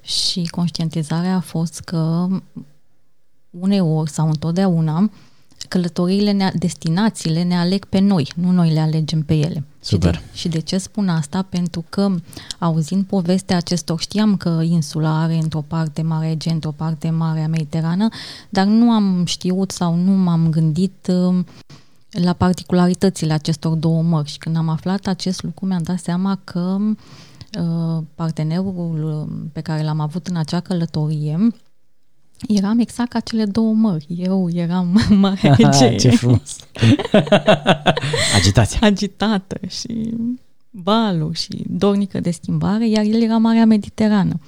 și 0.00 0.48
conștientizarea 0.50 1.34
a 1.34 1.40
fost 1.40 1.80
că 1.80 2.26
uneori 3.50 4.10
sau 4.10 4.26
întotdeauna 4.26 5.10
călătoriile, 5.72 6.32
ne, 6.32 6.52
destinațiile 6.54 7.42
ne 7.42 7.58
aleg 7.58 7.84
pe 7.84 7.98
noi, 7.98 8.32
nu 8.36 8.50
noi 8.50 8.72
le 8.72 8.80
alegem 8.80 9.22
pe 9.22 9.34
ele. 9.34 9.64
Super. 9.80 10.14
Și 10.14 10.20
de, 10.20 10.36
și 10.38 10.48
de 10.48 10.58
ce 10.58 10.78
spun 10.78 11.08
asta? 11.08 11.42
Pentru 11.42 11.84
că 11.88 12.14
auzind 12.58 13.04
povestea 13.04 13.56
acestor, 13.56 14.00
știam 14.00 14.36
că 14.36 14.60
insula 14.62 15.22
are 15.22 15.34
într-o 15.34 15.64
parte 15.66 16.02
Marea 16.02 16.30
Ege, 16.30 16.50
într-o 16.50 16.70
parte 16.70 17.10
Marea 17.10 17.48
Mediterană, 17.48 18.08
dar 18.48 18.66
nu 18.66 18.90
am 18.90 19.24
știut 19.24 19.70
sau 19.70 19.94
nu 19.94 20.12
m-am 20.12 20.50
gândit 20.50 21.10
uh, 21.10 21.44
la 22.10 22.32
particularitățile 22.32 23.32
acestor 23.32 23.74
două 23.74 24.02
mări 24.02 24.28
și 24.28 24.38
când 24.38 24.56
am 24.56 24.68
aflat 24.68 25.06
acest 25.06 25.42
lucru 25.42 25.66
mi-am 25.66 25.82
dat 25.82 25.98
seama 25.98 26.38
că 26.44 26.78
uh, 27.60 28.02
partenerul 28.14 29.28
pe 29.52 29.60
care 29.60 29.82
l-am 29.82 30.00
avut 30.00 30.26
în 30.26 30.36
acea 30.36 30.60
călătorie, 30.60 31.52
eram 32.48 32.78
exact 32.78 33.10
ca 33.10 33.20
cele 33.20 33.44
două 33.44 33.72
mări. 33.72 34.06
Eu 34.08 34.50
eram 34.52 35.00
mare 35.20 35.56
Ce 35.98 36.10
frumos! 36.10 36.56
Agitația. 38.36 38.78
Agitată 38.82 39.60
și 39.66 40.14
valul 40.70 41.34
și 41.34 41.64
dornică 41.68 42.20
de 42.20 42.30
schimbare, 42.30 42.88
iar 42.88 43.04
el 43.04 43.22
era 43.22 43.36
Marea 43.36 43.66
Mediterană. 43.66 44.40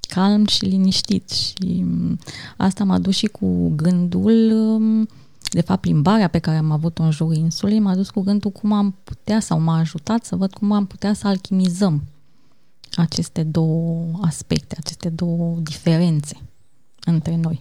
Calm 0.00 0.46
și 0.46 0.64
liniștit 0.64 1.30
și 1.30 1.82
mm, 1.84 2.18
asta 2.56 2.84
m-a 2.84 2.98
dus 2.98 3.16
și 3.16 3.26
cu 3.26 3.68
gândul, 3.68 4.52
mm, 4.78 5.08
de 5.50 5.60
fapt 5.60 5.80
plimbarea 5.80 6.28
pe 6.28 6.38
care 6.38 6.56
am 6.56 6.70
avut-o 6.70 7.02
în 7.02 7.10
jurul 7.10 7.34
insulei 7.34 7.78
m-a 7.78 7.94
dus 7.94 8.10
cu 8.10 8.20
gândul 8.20 8.50
cum 8.50 8.72
am 8.72 8.94
putea 9.04 9.40
sau 9.40 9.60
m-a 9.60 9.78
ajutat 9.78 10.24
să 10.24 10.36
văd 10.36 10.52
cum 10.52 10.72
am 10.72 10.86
putea 10.86 11.12
să 11.12 11.26
alchimizăm 11.26 12.02
aceste 12.96 13.42
două 13.42 14.06
aspecte, 14.20 14.76
aceste 14.78 15.08
două 15.08 15.56
diferențe 15.62 16.36
între 17.06 17.36
noi. 17.36 17.58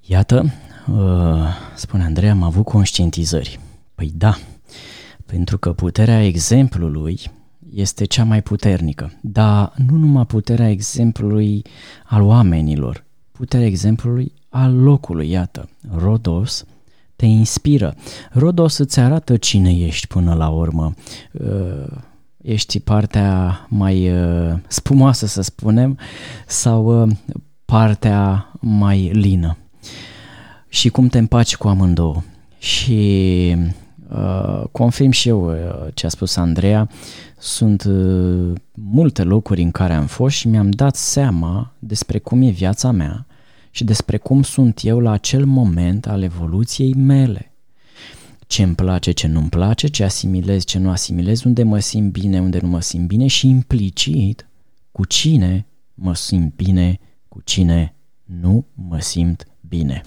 Iată, 0.00 0.52
uh, 0.90 1.48
spune 1.74 2.04
Andrei, 2.04 2.30
am 2.30 2.42
avut 2.42 2.64
conștientizări. 2.64 3.60
Păi 3.94 4.12
da, 4.14 4.38
pentru 5.26 5.58
că 5.58 5.72
puterea 5.72 6.24
exemplului 6.24 7.20
este 7.72 8.04
cea 8.04 8.24
mai 8.24 8.42
puternică, 8.42 9.12
dar 9.20 9.72
nu 9.86 9.96
numai 9.96 10.26
puterea 10.26 10.70
exemplului 10.70 11.62
al 12.04 12.22
oamenilor, 12.22 13.04
puterea 13.32 13.66
exemplului 13.66 14.32
al 14.48 14.82
locului, 14.82 15.30
iată, 15.30 15.68
Rodos 15.94 16.64
te 17.16 17.26
inspiră. 17.26 17.94
Rodos 18.30 18.76
îți 18.76 19.00
arată 19.00 19.36
cine 19.36 19.70
ești 19.70 20.06
până 20.06 20.34
la 20.34 20.48
urmă. 20.48 20.94
Uh, 21.32 21.98
ești 22.36 22.80
partea 22.80 23.66
mai 23.68 24.10
uh, 24.10 24.58
spumoasă, 24.68 25.26
să 25.26 25.42
spunem, 25.42 25.98
sau 26.46 27.08
partea 27.66 28.52
mai 28.60 29.10
lină 29.12 29.56
și 30.68 30.88
cum 30.88 31.08
te 31.08 31.18
împaci 31.18 31.56
cu 31.56 31.68
amândouă. 31.68 32.22
Și 32.58 33.56
uh, 34.08 34.64
confirm 34.72 35.10
și 35.10 35.28
eu 35.28 35.50
uh, 35.50 35.54
ce 35.94 36.06
a 36.06 36.08
spus 36.08 36.36
Andreea, 36.36 36.90
sunt 37.38 37.84
uh, 37.84 38.52
multe 38.72 39.22
locuri 39.22 39.62
în 39.62 39.70
care 39.70 39.92
am 39.94 40.06
fost 40.06 40.36
și 40.36 40.48
mi-am 40.48 40.70
dat 40.70 40.96
seama 40.96 41.72
despre 41.78 42.18
cum 42.18 42.42
e 42.42 42.50
viața 42.50 42.90
mea 42.90 43.26
și 43.70 43.84
despre 43.84 44.16
cum 44.16 44.42
sunt 44.42 44.80
eu 44.82 45.00
la 45.00 45.10
acel 45.10 45.44
moment 45.44 46.06
al 46.06 46.22
evoluției 46.22 46.94
mele. 46.94 47.50
Ce 48.46 48.62
îmi 48.62 48.74
place, 48.74 49.10
ce 49.10 49.26
nu-mi 49.26 49.48
place, 49.48 49.86
ce 49.86 50.04
asimilez, 50.04 50.64
ce 50.64 50.78
nu 50.78 50.90
asimilez, 50.90 51.42
unde 51.42 51.62
mă 51.62 51.78
simt 51.78 52.12
bine, 52.12 52.40
unde 52.40 52.58
nu 52.62 52.68
mă 52.68 52.80
simt 52.80 53.06
bine 53.06 53.26
și 53.26 53.48
implicit 53.48 54.48
cu 54.92 55.04
cine 55.04 55.66
mă 55.94 56.14
simt 56.14 56.54
bine 56.56 56.98
cu 57.36 57.42
cine 57.44 57.94
nu 58.24 58.66
mă 58.74 59.00
simt 59.00 59.46
bine. 59.60 60.02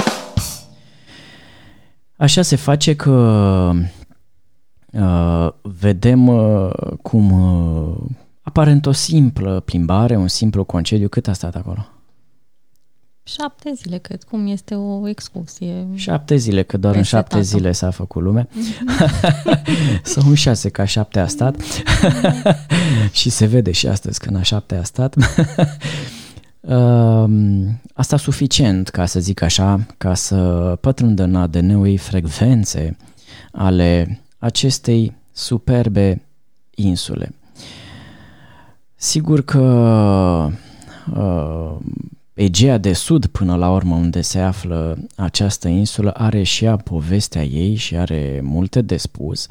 Așa 2.17 2.41
se 2.41 2.55
face 2.55 2.95
că 2.95 3.11
uh, 4.91 5.49
vedem 5.61 6.27
uh, 6.27 6.71
cum 7.01 7.31
uh, 7.31 7.97
aparent 8.41 8.85
o 8.85 8.91
simplă 8.91 9.59
plimbare, 9.59 10.15
un 10.15 10.27
simplu 10.27 10.63
concediu, 10.63 11.07
cât 11.07 11.27
a 11.27 11.33
stat 11.33 11.55
acolo? 11.55 11.87
Șapte 13.23 13.73
zile, 13.75 13.97
cred, 13.97 14.23
cum 14.23 14.47
este 14.47 14.75
o 14.75 15.07
excursie. 15.07 15.87
Șapte 15.93 16.35
zile, 16.35 16.63
că 16.63 16.77
doar 16.77 16.95
în 16.95 17.03
șapte 17.03 17.29
tata. 17.29 17.41
zile 17.41 17.71
s-a 17.71 17.89
făcut 17.89 18.21
lumea. 18.21 18.47
Sau 20.03 20.23
în 20.27 20.35
șase, 20.35 20.69
ca 20.69 20.85
șapte 20.85 21.19
a 21.19 21.27
stat. 21.27 21.55
și 23.19 23.29
se 23.29 23.45
vede 23.45 23.71
și 23.71 23.87
astăzi 23.87 24.19
când 24.19 24.35
a 24.35 24.41
șapte 24.41 24.75
a 24.75 24.83
stat. 24.83 25.15
Ehm, 26.61 27.81
asta 27.93 28.17
suficient, 28.17 28.89
ca 28.89 29.05
să 29.05 29.19
zic 29.19 29.41
așa, 29.41 29.85
ca 29.97 30.13
să 30.13 30.77
pătrundă 30.81 31.23
în 31.23 31.35
ADN-ul 31.35 31.97
frecvențe 31.97 32.97
ale 33.51 34.21
acestei 34.37 35.15
superbe 35.31 36.21
insule. 36.75 37.33
Sigur 38.95 39.41
că 39.41 39.61
uh, 41.15 41.75
Egea 42.33 42.77
de 42.77 42.93
Sud, 42.93 43.25
până 43.25 43.55
la 43.55 43.71
urmă, 43.71 43.95
unde 43.95 44.21
se 44.21 44.39
află 44.39 44.97
această 45.15 45.67
insulă, 45.67 46.11
are 46.11 46.43
și 46.43 46.65
ea 46.65 46.75
povestea 46.75 47.43
ei 47.43 47.75
și 47.75 47.95
are 47.95 48.39
multe 48.43 48.81
de 48.81 48.97
spus, 48.97 49.47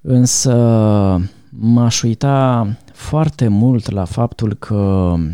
însă 0.00 0.54
m-aș 1.48 2.02
uita 2.02 2.68
foarte 2.92 3.48
mult 3.48 3.90
la 3.90 4.04
faptul 4.04 4.54
că 4.54 5.14
Uh, 5.14 5.30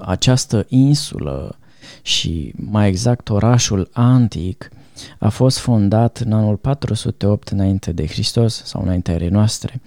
această 0.00 0.66
insulă 0.68 1.58
și 2.02 2.52
mai 2.56 2.88
exact 2.88 3.28
orașul 3.28 3.88
antic 3.92 4.70
a 5.18 5.28
fost 5.28 5.58
fondat 5.58 6.18
în 6.18 6.32
anul 6.32 6.56
408 6.56 7.48
înainte 7.48 7.92
de 7.92 8.06
Hristos 8.06 8.62
sau 8.64 8.82
înainte 8.82 9.12
erei 9.12 9.28
noastre 9.28 9.80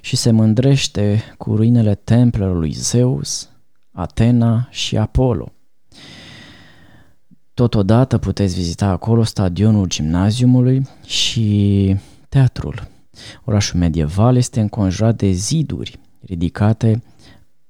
și 0.00 0.16
se 0.16 0.30
mândrește 0.30 1.22
cu 1.38 1.56
ruinele 1.56 1.94
templelor 1.94 2.56
lui 2.56 2.72
Zeus, 2.72 3.48
Atena 3.92 4.68
și 4.70 4.96
Apollo. 4.96 5.52
Totodată 7.54 8.18
puteți 8.18 8.54
vizita 8.54 8.86
acolo 8.86 9.22
stadionul 9.22 9.86
gimnaziumului 9.86 10.86
și 11.06 11.96
teatrul. 12.28 12.88
Orașul 13.44 13.78
medieval 13.78 14.36
este 14.36 14.60
înconjurat 14.60 15.16
de 15.16 15.30
ziduri 15.30 15.98
ridicate 16.20 17.02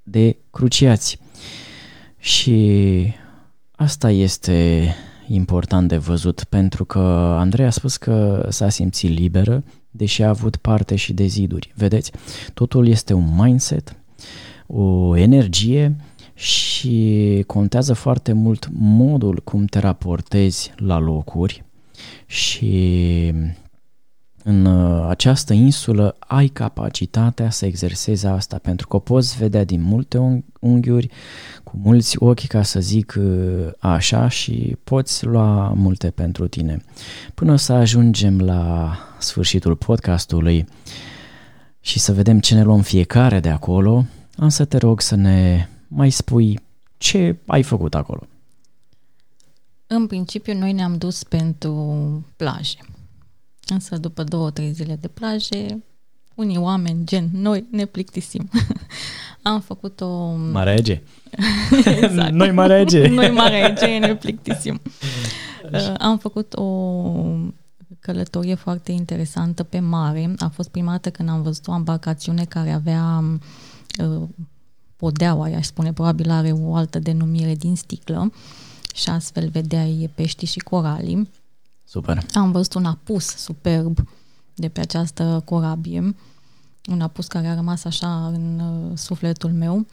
de 0.03 0.37
cruciați. 0.51 1.18
Și 2.18 3.12
asta 3.70 4.11
este 4.11 4.88
important 5.29 5.88
de 5.88 5.96
văzut 5.96 6.44
pentru 6.44 6.85
că 6.85 6.98
Andrei 7.38 7.66
a 7.66 7.70
spus 7.70 7.96
că 7.96 8.46
s-a 8.48 8.68
simțit 8.68 9.11
liberă, 9.18 9.64
deși 9.90 10.22
a 10.22 10.29
avut 10.29 10.57
parte 10.57 10.96
și 10.96 11.12
de 11.12 11.26
ziduri. 11.26 11.72
Vedeți, 11.74 12.12
totul 12.55 12.88
este 12.88 13.12
un 13.12 13.35
mindset, 13.37 13.96
o 14.66 15.16
energie 15.16 15.96
și 16.35 17.44
contează 17.46 17.92
foarte 17.92 18.33
mult 18.33 18.68
modul 18.72 19.40
cum 19.44 19.64
te 19.64 19.79
raportezi 19.79 20.72
la 20.76 20.98
locuri 20.98 21.64
și 22.26 23.33
în 24.44 24.64
uh, 24.64 25.07
această 25.09 25.53
insulă 25.53 26.16
ai 26.18 26.46
capacitatea 26.46 27.50
să 27.50 27.66
exersezi 27.66 28.26
asta 28.26 28.59
pentru 28.59 28.87
că 28.87 28.96
o 28.96 28.98
poți 28.98 29.37
vedea 29.37 29.64
din 29.64 29.83
multe 29.83 30.44
unghiuri, 30.61 31.11
cu 31.64 31.72
mulți 31.83 32.16
ochi 32.18 32.46
ca 32.46 32.62
să 32.62 32.81
zic 32.81 33.14
uh, 33.18 33.68
așa 33.79 34.29
și 34.29 34.76
poți 34.85 35.24
lua 35.24 35.72
multe 35.76 36.11
pentru 36.11 36.48
tine. 36.48 36.85
Până 37.35 37.57
să 37.57 37.72
ajungem 37.72 38.40
la 38.40 38.92
sfârșitul 39.18 39.76
podcastului 39.76 40.66
și 41.81 41.98
să 41.98 42.12
vedem 42.12 42.40
ce 42.40 42.55
ne 42.55 42.62
luăm 42.62 42.81
fiecare 42.81 43.40
de 43.40 43.48
acolo, 43.48 44.05
am 44.37 44.48
să 44.48 44.64
te 44.64 44.76
rog 44.76 45.00
să 45.00 45.14
ne 45.14 45.68
mai 45.88 46.11
spui 46.11 46.61
ce 46.98 47.37
ai 47.46 47.62
făcut 47.62 47.94
acolo. 47.94 48.22
În 49.87 50.07
principiu, 50.07 50.59
noi 50.59 50.72
ne-am 50.72 50.96
dus 50.96 51.22
pentru 51.22 52.24
plaje. 52.37 52.79
Însă 53.66 53.96
după 53.96 54.25
două, 54.25 54.51
trei 54.51 54.73
zile 54.73 54.99
de 55.01 55.09
plaje, 55.09 55.83
unii 56.35 56.57
oameni, 56.57 57.05
gen 57.05 57.29
noi, 57.33 57.66
ne 57.70 57.85
plictisim. 57.85 58.51
Am 59.42 59.61
făcut 59.61 60.01
o... 60.01 60.35
Mare 60.35 60.75
Ege. 60.79 61.03
exact. 62.03 62.33
Noi 62.33 62.51
Mare 62.51 62.81
Ege. 62.81 63.09
noi 63.20 63.31
Mare 63.31 63.57
Ege 63.70 63.99
ne 63.99 64.16
plictisim. 64.16 64.81
Uh, 65.73 65.94
am 65.99 66.18
făcut 66.18 66.55
o 66.55 67.12
călătorie 68.01 68.55
foarte 68.55 68.92
interesantă 68.92 69.62
pe 69.62 69.79
mare. 69.79 70.35
A 70.38 70.49
fost 70.49 70.68
prima 70.68 70.90
dată 70.90 71.11
când 71.11 71.29
am 71.29 71.42
văzut 71.42 71.66
o 71.66 71.75
embarcațiune 71.75 72.44
care 72.44 72.70
avea 72.70 73.25
uh, 74.05 74.29
podeaua, 74.96 75.49
i-aș 75.49 75.66
spune, 75.66 75.92
probabil 75.92 76.31
are 76.31 76.53
o 76.53 76.75
altă 76.75 76.99
denumire 76.99 77.55
din 77.55 77.77
sticlă 77.77 78.33
și 78.94 79.09
astfel 79.09 79.49
vedeai 79.49 80.11
pești 80.14 80.46
și 80.46 80.59
coralii. 80.59 81.31
Super. 81.90 82.26
Am 82.35 82.53
văzut 82.53 82.74
un 82.74 82.85
apus 82.85 83.26
superb 83.26 84.09
de 84.55 84.68
pe 84.68 84.81
această 84.81 85.42
corabie, 85.44 86.16
un 86.90 87.00
apus 87.00 87.26
care 87.26 87.46
a 87.46 87.55
rămas 87.55 87.85
așa 87.85 88.26
în 88.26 88.61
uh, 88.61 88.98
sufletul 88.98 89.53
meu 89.53 89.87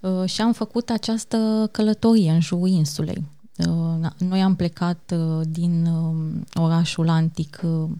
uh, 0.00 0.24
și 0.24 0.40
am 0.40 0.52
făcut 0.52 0.90
această 0.90 1.68
călătorie 1.72 2.30
în 2.30 2.40
jurul 2.40 2.68
insulei. 2.68 3.26
Uh, 3.56 4.10
noi 4.18 4.42
am 4.42 4.56
plecat 4.56 5.14
uh, 5.16 5.40
din 5.48 5.86
uh, 5.86 6.40
orașul 6.54 7.08
antic 7.08 7.60
uh, 7.62 7.90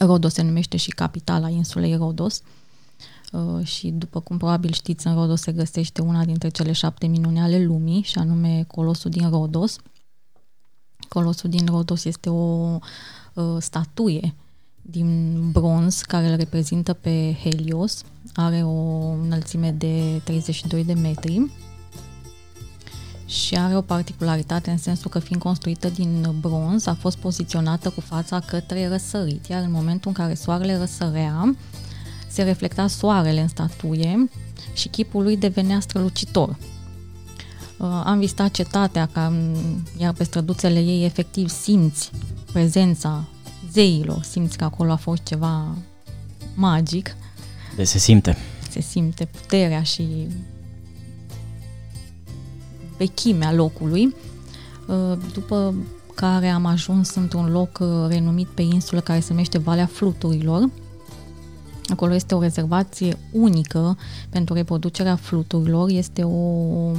Rodos 0.00 0.32
se 0.32 0.42
numește 0.42 0.76
și 0.76 0.90
capitala 0.90 1.48
insulei 1.48 1.96
Rodos 1.96 2.42
uh, 3.32 3.66
și 3.66 3.88
după 3.90 4.20
cum 4.20 4.36
probabil 4.36 4.72
știți 4.72 5.06
în 5.06 5.14
Rodos 5.14 5.40
se 5.40 5.52
găsește 5.52 6.02
una 6.02 6.24
dintre 6.24 6.48
cele 6.48 6.72
șapte 6.72 7.06
minuni 7.06 7.40
ale 7.40 7.64
lumii 7.64 8.02
și 8.02 8.18
anume 8.18 8.64
Colosul 8.68 9.10
din 9.10 9.30
Rodos 9.30 9.78
Colosul 11.12 11.50
din 11.50 11.66
Rodos 11.66 12.04
este 12.04 12.28
o 12.28 12.78
uh, 13.34 13.56
statuie 13.58 14.34
din 14.82 15.38
bronz 15.50 16.00
care 16.00 16.28
îl 16.28 16.36
reprezintă 16.36 16.92
pe 16.92 17.36
Helios, 17.42 18.02
are 18.34 18.62
o 18.62 19.10
înălțime 19.10 19.70
de 19.70 20.20
32 20.24 20.84
de 20.84 20.92
metri 20.92 21.50
și 23.26 23.54
are 23.54 23.76
o 23.76 23.80
particularitate 23.80 24.70
în 24.70 24.78
sensul 24.78 25.10
că 25.10 25.18
fiind 25.18 25.42
construită 25.42 25.88
din 25.88 26.34
bronz, 26.40 26.86
a 26.86 26.94
fost 26.94 27.16
poziționată 27.16 27.90
cu 27.90 28.00
fața 28.00 28.40
către 28.40 28.88
răsărit, 28.88 29.46
iar 29.46 29.62
în 29.62 29.70
momentul 29.70 30.08
în 30.08 30.24
care 30.24 30.34
soarele 30.34 30.78
răsărea, 30.78 31.56
se 32.28 32.42
reflecta 32.42 32.86
soarele 32.86 33.40
în 33.40 33.48
statuie 33.48 34.30
și 34.72 34.88
chipul 34.88 35.22
lui 35.22 35.36
devenea 35.36 35.80
strălucitor. 35.80 36.56
Uh, 37.78 38.02
am 38.04 38.18
vizitat 38.18 38.50
cetatea, 38.50 39.08
ca, 39.12 39.32
iar 39.98 40.12
pe 40.12 40.24
străduțele 40.24 40.78
ei 40.80 41.04
efectiv 41.04 41.48
simți 41.48 42.10
prezența 42.52 43.24
zeilor, 43.72 44.22
simți 44.22 44.56
că 44.56 44.64
acolo 44.64 44.92
a 44.92 44.96
fost 44.96 45.22
ceva 45.22 45.76
magic. 46.54 47.16
De 47.76 47.84
se 47.84 47.98
simte. 47.98 48.36
Se 48.70 48.80
simte 48.80 49.24
puterea 49.24 49.82
și 49.82 50.26
vechimea 52.96 53.52
locului, 53.52 54.14
uh, 54.86 55.18
după 55.32 55.74
care 56.14 56.48
am 56.48 56.66
ajuns 56.66 57.14
într-un 57.14 57.50
loc 57.50 57.78
uh, 57.80 57.88
renumit 58.08 58.46
pe 58.46 58.62
insulă 58.62 59.00
care 59.00 59.20
se 59.20 59.26
numește 59.30 59.58
Valea 59.58 59.86
Fluturilor. 59.86 60.70
Acolo 61.86 62.14
este 62.14 62.34
o 62.34 62.40
rezervație 62.40 63.18
unică 63.32 63.98
pentru 64.28 64.54
reproducerea 64.54 65.16
fluturilor, 65.16 65.88
este 65.90 66.22
o, 66.22 66.90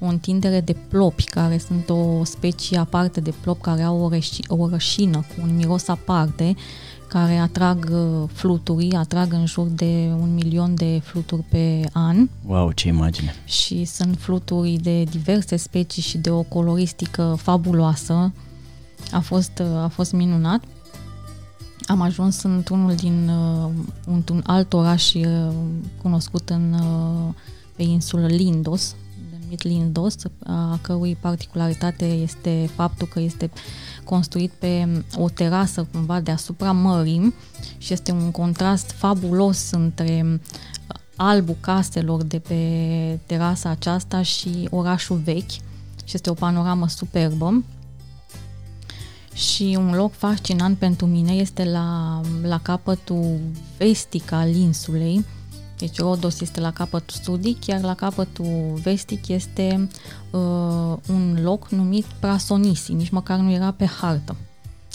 o 0.00 0.06
întindere 0.06 0.60
de 0.60 0.76
plopi, 0.88 1.24
care 1.24 1.58
sunt 1.58 1.88
o 1.88 2.24
specie 2.24 2.78
aparte 2.78 3.20
de 3.20 3.32
plop 3.40 3.60
care 3.60 3.82
au 3.82 4.00
o, 4.00 4.08
răși, 4.08 4.40
o 4.48 4.68
rășină 4.68 5.16
cu 5.16 5.42
un 5.42 5.56
miros 5.56 5.88
aparte, 5.88 6.54
care 7.08 7.36
atrag 7.36 7.88
uh, 7.92 8.28
fluturi, 8.32 8.94
atrag 8.94 9.32
în 9.32 9.46
jur 9.46 9.66
de 9.66 10.12
un 10.20 10.34
milion 10.34 10.74
de 10.74 11.00
fluturi 11.04 11.42
pe 11.42 11.88
an. 11.92 12.28
Wow, 12.46 12.72
ce 12.72 12.88
imagine! 12.88 13.34
Și 13.44 13.84
sunt 13.84 14.16
fluturi 14.18 14.78
de 14.82 15.02
diverse 15.02 15.56
specii 15.56 16.02
și 16.02 16.18
de 16.18 16.30
o 16.30 16.42
coloristică 16.42 17.36
fabuloasă. 17.38 18.32
A 19.12 19.20
fost, 19.20 19.62
uh, 19.62 19.82
a 19.82 19.88
fost 19.88 20.12
minunat. 20.12 20.64
Am 21.86 22.00
ajuns 22.00 22.42
într-unul 22.42 22.94
din 22.94 23.28
uh, 23.28 23.70
într-un 24.06 24.42
alt 24.46 24.72
oraș 24.72 25.12
cunoscut 26.02 26.48
în, 26.48 26.74
pe 27.76 27.82
insulă 27.82 28.26
Lindos, 28.26 28.94
denumit 29.50 29.62
Lindos, 29.62 30.16
a 30.44 30.78
cărui 30.82 31.16
particularitate 31.20 32.04
este 32.04 32.70
faptul 32.74 33.06
că 33.06 33.20
este 33.20 33.50
construit 34.04 34.50
pe 34.50 35.04
o 35.16 35.28
terasă 35.28 35.86
cumva 35.92 36.20
deasupra 36.20 36.72
mării 36.72 37.34
și 37.78 37.92
este 37.92 38.12
un 38.12 38.30
contrast 38.30 38.90
fabulos 38.90 39.70
între 39.70 40.40
albul 41.16 41.56
caselor 41.60 42.22
de 42.22 42.38
pe 42.38 43.18
terasa 43.26 43.68
aceasta 43.68 44.22
și 44.22 44.68
orașul 44.70 45.16
vechi 45.16 45.50
și 46.04 46.14
este 46.14 46.30
o 46.30 46.34
panoramă 46.34 46.88
superbă. 46.88 47.64
Și 49.34 49.76
un 49.78 49.94
loc 49.94 50.12
fascinant 50.12 50.78
pentru 50.78 51.06
mine 51.06 51.32
este 51.32 51.64
la, 51.64 52.20
la 52.42 52.58
capătul 52.62 53.40
vestic 53.78 54.32
al 54.32 54.54
insulei, 54.54 55.24
deci 55.80 55.98
Rodos 55.98 56.40
este 56.40 56.60
la 56.60 56.72
capătul 56.72 57.16
sudic, 57.22 57.66
iar 57.66 57.80
la 57.80 57.94
capătul 57.94 58.80
vestic 58.82 59.28
este 59.28 59.88
uh, 60.30 60.96
un 61.08 61.38
loc 61.42 61.68
numit 61.68 62.04
Prasonisi, 62.04 62.92
nici 62.92 63.10
măcar 63.10 63.38
nu 63.38 63.50
era 63.50 63.70
pe 63.70 63.86
hartă 64.00 64.36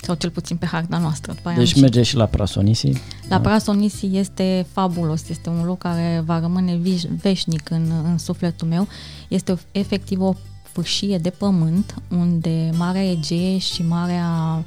sau 0.05 0.15
cel 0.15 0.29
puțin 0.29 0.57
pe 0.57 0.65
harta 0.65 0.97
noastră. 0.97 1.33
După 1.33 1.53
deci 1.57 1.79
merge 1.81 2.03
și 2.03 2.15
la 2.15 2.25
Prasonisi? 2.25 2.91
La 3.29 3.39
Prasonisi 3.39 4.09
este 4.11 4.65
fabulos, 4.71 5.29
este 5.29 5.49
un 5.49 5.65
loc 5.65 5.77
care 5.77 6.23
va 6.25 6.39
rămâne 6.39 6.79
veșnic 7.21 7.69
în, 7.69 7.91
în 8.03 8.17
sufletul 8.17 8.67
meu. 8.67 8.87
Este 9.27 9.57
efectiv 9.71 10.21
o 10.21 10.33
fâșie 10.71 11.17
de 11.17 11.29
pământ 11.29 11.95
unde 12.09 12.69
Marea 12.77 13.11
Egee 13.11 13.57
și 13.57 13.83
Marea 13.83 14.63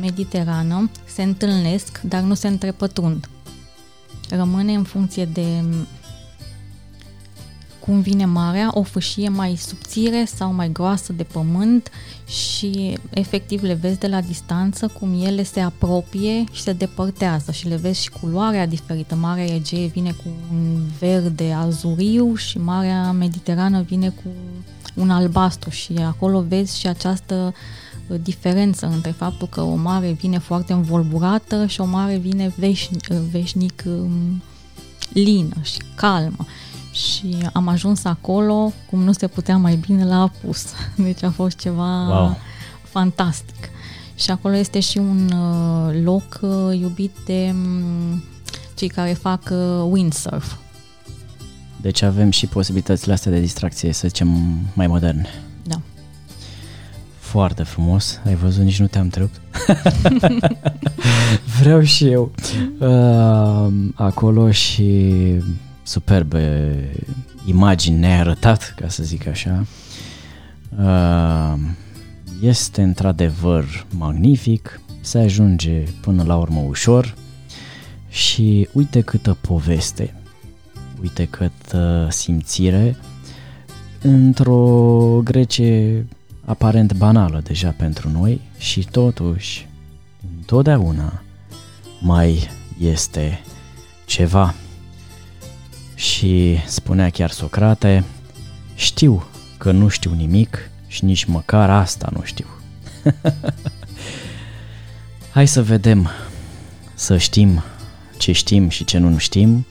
Mediterană 0.00 0.90
se 1.04 1.22
întâlnesc, 1.22 2.00
dar 2.00 2.20
nu 2.20 2.34
se 2.34 2.48
întrepătrund 2.48 3.28
rămâne 4.36 4.74
în 4.74 4.82
funcție 4.82 5.24
de 5.24 5.64
cum 7.84 8.00
vine 8.00 8.24
marea, 8.24 8.70
o 8.72 8.82
fâșie 8.82 9.28
mai 9.28 9.56
subțire 9.56 10.24
sau 10.24 10.52
mai 10.52 10.72
groasă 10.72 11.12
de 11.12 11.22
pământ 11.22 11.90
și 12.26 12.98
efectiv 13.10 13.62
le 13.62 13.74
vezi 13.74 13.98
de 13.98 14.06
la 14.06 14.20
distanță 14.20 14.86
cum 14.98 15.22
ele 15.22 15.42
se 15.42 15.60
apropie 15.60 16.44
și 16.52 16.62
se 16.62 16.72
depărtează 16.72 17.52
și 17.52 17.68
le 17.68 17.76
vezi 17.76 18.02
și 18.02 18.10
culoarea 18.10 18.66
diferită. 18.66 19.14
Marea 19.14 19.44
Egee 19.44 19.86
vine 19.86 20.10
cu 20.10 20.28
un 20.52 20.80
verde 20.98 21.52
azuriu 21.52 22.34
și 22.34 22.58
Marea 22.58 23.12
Mediterană 23.12 23.82
vine 23.82 24.08
cu 24.08 24.30
un 24.94 25.10
albastru 25.10 25.70
și 25.70 25.92
acolo 25.92 26.40
vezi 26.40 26.78
și 26.78 26.86
această 26.86 27.34
Uh, 27.34 27.81
diferență 28.22 28.86
între 28.86 29.10
faptul 29.10 29.48
că 29.48 29.60
o 29.60 29.74
mare 29.74 30.10
vine 30.10 30.38
foarte 30.38 30.72
învolburată 30.72 31.66
și 31.66 31.80
o 31.80 31.84
mare 31.84 32.16
vine 32.16 32.52
veșnic, 32.56 33.06
uh, 33.10 33.16
veșnic 33.30 33.82
um, 33.86 34.42
lină 35.12 35.56
și 35.62 35.78
calmă. 35.94 36.46
Și 36.92 37.36
am 37.52 37.68
ajuns 37.68 38.04
acolo 38.04 38.72
cum 38.90 39.02
nu 39.02 39.12
se 39.12 39.26
putea 39.26 39.56
mai 39.56 39.76
bine 39.76 40.04
la 40.04 40.20
apus. 40.20 40.66
Deci 40.96 41.22
a 41.22 41.30
fost 41.30 41.58
ceva 41.58 42.08
wow. 42.08 42.36
fantastic. 42.82 43.70
Și 44.14 44.30
acolo 44.30 44.56
este 44.56 44.80
și 44.80 44.98
un 44.98 45.30
uh, 45.32 46.00
loc 46.04 46.40
iubit 46.80 47.12
de 47.24 47.54
um, 47.54 48.22
cei 48.74 48.88
care 48.88 49.12
fac 49.12 49.52
windsurf. 49.90 50.56
Deci 51.80 52.02
avem 52.02 52.30
și 52.30 52.46
posibilitățile 52.46 53.12
astea 53.12 53.30
de 53.30 53.40
distracție, 53.40 53.92
să 53.92 54.08
zicem, 54.08 54.28
mai 54.74 54.86
moderne. 54.86 55.28
Da. 57.32 57.38
Foarte 57.38 57.62
frumos, 57.62 58.20
ai 58.26 58.34
văzut, 58.34 58.64
nici 58.64 58.80
nu 58.80 58.86
te-am 58.86 59.04
întrebat. 59.04 59.40
Vreau 61.60 61.82
și 61.82 62.06
eu 62.06 62.32
uh, 62.78 63.72
acolo 63.94 64.50
și 64.50 65.14
superbe 65.82 66.74
imagini 67.44 67.98
ne-ai 67.98 68.18
arătat, 68.18 68.74
ca 68.76 68.88
să 68.88 69.02
zic 69.02 69.26
așa. 69.26 69.66
Uh, 70.78 71.54
este 72.40 72.82
într-adevăr 72.82 73.86
magnific, 73.96 74.80
se 75.00 75.18
ajunge 75.18 75.82
până 76.00 76.22
la 76.22 76.36
urmă 76.36 76.60
ușor 76.68 77.14
și 78.08 78.68
uite 78.72 79.00
câtă 79.00 79.36
poveste, 79.40 80.14
uite 81.00 81.24
câtă 81.24 82.06
simțire 82.10 82.96
într-o 84.02 85.20
Grecie 85.24 86.06
aparent 86.44 86.92
banală 86.92 87.40
deja 87.44 87.74
pentru 87.76 88.08
noi 88.08 88.40
și 88.58 88.86
totuși 88.90 89.68
întotdeauna 90.38 91.22
mai 92.00 92.50
este 92.78 93.40
ceva. 94.06 94.54
Și 95.94 96.56
spunea 96.66 97.10
chiar 97.10 97.30
Socrate, 97.30 98.04
știu 98.74 99.24
că 99.58 99.70
nu 99.70 99.88
știu 99.88 100.14
nimic 100.14 100.70
și 100.86 101.04
nici 101.04 101.24
măcar 101.24 101.70
asta 101.70 102.08
nu 102.14 102.22
știu. 102.22 102.46
Hai 105.34 105.46
să 105.46 105.62
vedem, 105.62 106.10
să 106.94 107.18
știm 107.18 107.62
ce 108.18 108.32
știm 108.32 108.68
și 108.68 108.84
ce 108.84 108.98
nu 108.98 109.18
știm 109.18 109.66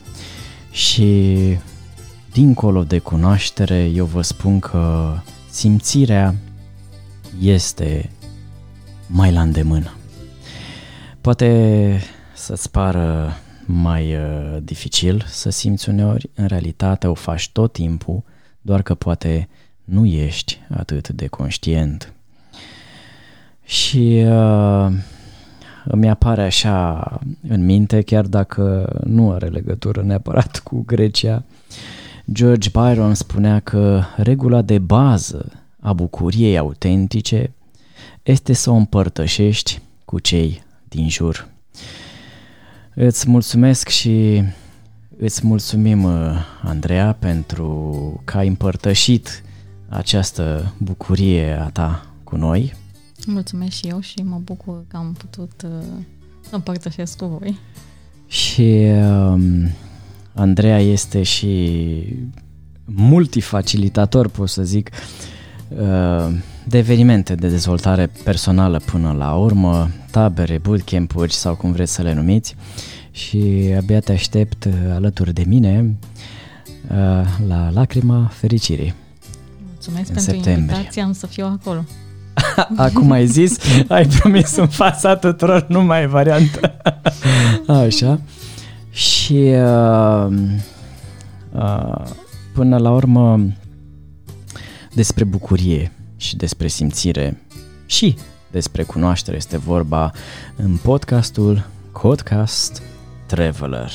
și 0.72 1.38
dincolo 2.32 2.84
de 2.84 3.00
cunoaștere 3.00 3.84
eu 3.84 4.06
vă 4.06 4.22
spun 4.22 4.60
că 4.60 5.14
simțirea 5.50 6.36
este 7.40 8.10
mai 9.08 9.32
la 9.32 9.42
îndemână. 9.42 9.94
Poate 11.22 12.02
să-ți 12.36 12.72
pară 12.72 13.34
mai 13.66 14.16
uh, 14.16 14.58
dificil 14.64 15.24
să 15.28 15.50
simți 15.50 15.90
uneori, 15.90 16.30
în 16.34 16.46
realitate 16.46 17.08
o 17.08 17.14
faci 17.14 17.50
tot 17.50 17.74
timpul, 17.74 18.24
doar 18.62 18.82
că 18.82 18.94
poate 18.94 19.50
nu 19.84 20.06
ești 20.06 20.60
atât 20.70 21.10
de 21.10 21.28
conștient. 21.28 22.14
Și 23.64 24.24
uh, 24.26 24.92
îmi 25.84 26.10
apare 26.10 26.42
așa 26.44 27.20
în 27.48 27.66
minte, 27.66 28.02
chiar 28.02 28.26
dacă 28.26 28.94
nu 29.04 29.32
are 29.32 29.48
legătură 29.48 30.02
neapărat 30.02 30.60
cu 30.60 30.84
Grecia, 30.86 31.44
George 32.32 32.70
Byron 32.70 33.14
spunea 33.14 33.60
că 33.60 34.04
regula 34.16 34.62
de 34.62 34.80
bază 34.80 35.61
a 35.82 35.94
bucuriei 35.94 36.58
autentice 36.58 37.54
este 38.24 38.54
să 38.54 38.70
o 38.70 38.74
împărtășești 38.74 39.82
cu 40.06 40.20
cei 40.20 40.64
din 40.88 41.10
jur. 41.10 41.50
Îți 42.94 43.30
mulțumesc 43.30 43.88
și 43.88 44.44
îți 45.18 45.48
mulțumim, 45.48 46.06
Andreea, 46.62 47.14
pentru 47.14 48.22
că 48.26 48.38
ai 48.38 48.48
împărtășit 48.48 49.44
această 49.90 50.74
bucurie 50.78 51.60
a 51.60 51.70
ta 51.70 52.06
cu 52.24 52.36
noi. 52.36 52.74
Mulțumesc 53.26 53.72
și 53.72 53.88
eu 53.88 54.00
și 54.00 54.24
mă 54.24 54.40
bucur 54.44 54.84
că 54.88 54.98
am 54.98 55.14
putut 55.14 55.52
uh, 55.66 55.86
să 56.42 56.56
împărtășesc 56.56 57.18
cu 57.18 57.26
voi. 57.26 57.60
Și 58.28 58.86
um, 58.94 59.70
Andreea 60.34 60.80
este 60.80 61.24
și 61.24 62.06
multifacilitator, 62.86 64.28
pot 64.28 64.50
să 64.50 64.64
zic, 64.64 64.90
uh, 64.92 65.00
de 66.64 66.78
evenimente 66.78 67.36
de 67.36 67.48
dezvoltare 67.48 68.12
personală 68.24 68.82
până 68.86 69.16
la 69.18 69.34
urmă, 69.34 69.90
tabere, 70.12 70.58
bootcamp-uri 70.58 71.34
sau 71.34 71.56
cum 71.56 71.72
vreți 71.72 71.94
să 71.94 72.02
le 72.02 72.14
numiți 72.14 72.56
și 73.12 73.74
abia 73.78 74.00
te 74.00 74.12
aștept 74.12 74.66
uh, 74.66 74.74
alături 74.94 75.34
de 75.34 75.44
mine 75.48 75.96
uh, 76.90 76.98
la 77.48 77.70
Lacrima 77.74 78.30
Fericirii. 78.34 78.94
Mulțumesc 79.72 80.08
în 80.08 80.14
pentru 80.16 80.34
septembrie. 80.34 80.76
invitație, 80.76 81.02
am 81.02 81.14
să 81.14 81.28
fiu 81.28 81.46
acolo. 81.46 81.84
Acum 82.88 83.12
ai 83.12 83.28
zis, 83.28 83.58
ai 83.88 84.08
promis 84.08 84.56
în 84.56 84.68
fața 84.68 85.16
tuturor, 85.16 85.66
nu 85.68 85.84
mai 85.84 86.04
e 86.04 86.08
variantă. 86.08 86.74
Așa. 87.86 88.22
Și 88.92 89.34
uh, 89.34 90.28
uh, 91.52 92.06
până 92.54 92.78
la 92.78 92.92
urmă 92.92 93.40
despre 94.94 95.24
bucurie 95.24 95.92
și 96.18 96.36
despre 96.36 96.68
simțire 96.68 97.42
și 97.86 98.16
despre 98.52 98.84
cunoaștere 98.84 99.38
este 99.38 99.58
vorba 99.58 100.12
în 100.56 100.78
podcastul 100.78 101.68
Codcast 101.92 102.82
Traveler. 103.26 103.92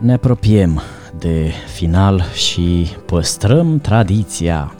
Ne 0.00 0.12
apropiem 0.12 0.80
de 1.18 1.52
final 1.74 2.24
și 2.34 2.86
păstrăm 3.06 3.78
tradiția. 3.78 4.74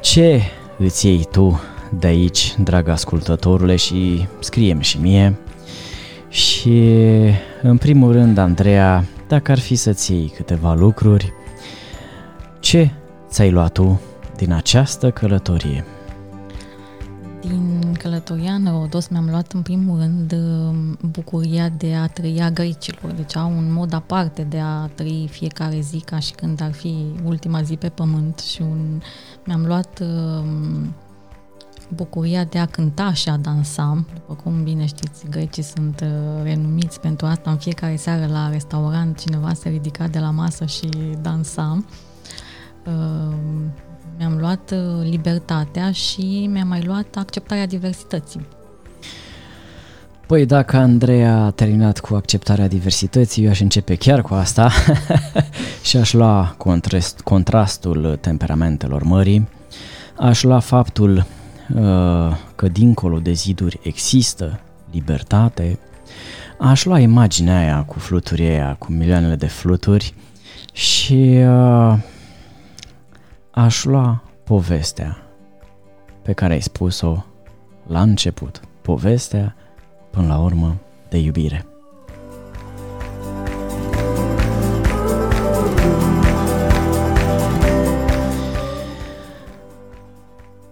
Ce 0.00 0.42
îți 0.78 1.06
iei 1.06 1.26
tu 1.30 1.60
de 1.98 2.06
aici, 2.06 2.54
drag 2.58 2.88
ascultătorule, 2.88 3.76
și 3.76 4.26
scriem 4.38 4.80
și 4.80 4.98
mie. 4.98 5.38
Și, 6.34 6.94
în 7.62 7.76
primul 7.76 8.12
rând, 8.12 8.38
Andreea, 8.38 9.04
dacă 9.28 9.50
ar 9.50 9.58
fi 9.58 9.74
să-ți 9.74 10.12
iei 10.12 10.28
câteva 10.36 10.74
lucruri, 10.74 11.32
ce 12.60 12.90
ți-ai 13.28 13.50
luat 13.50 13.72
tu 13.72 14.00
din 14.36 14.52
această 14.52 15.10
călătorie? 15.10 15.84
Din 17.40 17.94
călătoria 17.98 18.52
în 18.52 18.68
Rodos 18.70 19.08
mi-am 19.08 19.28
luat 19.30 19.52
în 19.52 19.62
primul 19.62 19.98
rând 19.98 20.34
bucuria 21.10 21.68
de 21.68 21.94
a 21.94 22.06
trăi 22.06 22.50
grecilor, 22.52 23.12
deci 23.12 23.36
au 23.36 23.50
un 23.50 23.72
mod 23.72 23.92
aparte 23.92 24.42
de 24.42 24.58
a 24.58 24.86
trăi 24.94 25.28
fiecare 25.30 25.80
zi 25.80 25.98
ca 25.98 26.18
și 26.18 26.32
când 26.32 26.62
ar 26.62 26.72
fi 26.72 26.94
ultima 27.24 27.62
zi 27.62 27.76
pe 27.76 27.88
pământ 27.88 28.38
și 28.38 28.62
un, 28.62 29.00
mi-am 29.44 29.66
luat 29.66 30.00
uh, 30.00 30.44
bucuria 31.88 32.44
de 32.44 32.58
a 32.58 32.66
cânta 32.66 33.12
și 33.12 33.28
a 33.28 33.36
dansa. 33.36 34.04
După 34.14 34.34
cum 34.42 34.62
bine 34.62 34.86
știți, 34.86 35.24
grecii 35.30 35.62
sunt 35.62 36.00
uh, 36.02 36.42
renumiți 36.42 37.00
pentru 37.00 37.26
asta. 37.26 37.50
În 37.50 37.56
fiecare 37.56 37.96
seară 37.96 38.26
la 38.26 38.50
restaurant 38.50 39.18
cineva 39.18 39.52
se 39.52 39.68
ridica 39.68 40.06
de 40.06 40.18
la 40.18 40.30
masă 40.30 40.64
și 40.64 40.88
dansa. 41.22 41.84
Uh, 42.86 43.34
mi-am 44.18 44.36
luat 44.38 44.70
uh, 44.70 45.08
libertatea 45.10 45.92
și 45.92 46.48
mi-am 46.52 46.68
mai 46.68 46.82
luat 46.82 47.16
acceptarea 47.16 47.66
diversității. 47.66 48.46
Păi 50.26 50.46
dacă 50.46 50.76
Andreea 50.76 51.36
a 51.36 51.50
terminat 51.50 52.00
cu 52.00 52.14
acceptarea 52.14 52.68
diversității, 52.68 53.44
eu 53.44 53.50
aș 53.50 53.60
începe 53.60 53.94
chiar 53.94 54.22
cu 54.22 54.34
asta 54.34 54.70
și 55.82 55.96
aș 55.96 56.12
lua 56.12 56.54
contrast, 56.58 57.20
contrastul 57.20 58.18
temperamentelor 58.20 59.02
mării, 59.02 59.48
aș 60.16 60.42
lua 60.42 60.58
faptul 60.58 61.16
Uh, 61.16 61.43
că 62.54 62.68
dincolo 62.72 63.18
de 63.18 63.32
ziduri 63.32 63.80
există 63.82 64.60
libertate, 64.90 65.78
aș 66.58 66.84
lua 66.84 66.98
imaginea 66.98 67.58
aia 67.58 67.82
cu 67.82 67.98
fluturii 67.98 68.48
aia, 68.48 68.74
cu 68.78 68.92
milioanele 68.92 69.34
de 69.34 69.46
fluturi 69.46 70.14
și 70.72 71.42
uh, 71.46 71.98
aș 73.50 73.84
lua 73.84 74.22
povestea 74.44 75.18
pe 76.22 76.32
care 76.32 76.52
ai 76.52 76.62
spus-o 76.62 77.24
la 77.86 78.00
început. 78.00 78.60
Povestea, 78.82 79.54
până 80.10 80.26
la 80.26 80.38
urmă, 80.38 80.76
de 81.08 81.18
iubire. 81.18 81.66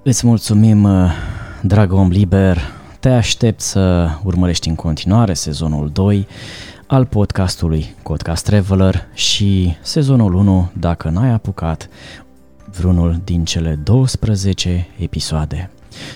Îți 0.05 0.27
mulțumim, 0.27 0.85
uh, 0.85 1.11
drag 1.61 1.93
om 1.93 2.09
liber, 2.09 2.59
te 3.01 3.09
aștept 3.09 3.61
să 3.61 4.09
urmărești 4.25 4.69
în 4.69 4.75
continuare 4.75 5.35
sezonul 5.35 5.89
2 5.89 6.27
al 6.87 7.07
podcastului 7.07 7.95
Podcast 8.03 8.45
Traveler 8.45 9.07
și 9.15 9.77
sezonul 9.83 10.35
1 10.35 10.71
dacă 10.73 11.09
n-ai 11.09 11.31
apucat 11.31 11.89
vreunul 12.77 13.21
din 13.25 13.45
cele 13.45 13.75
12 13.75 14.87
episoade. 14.99 15.71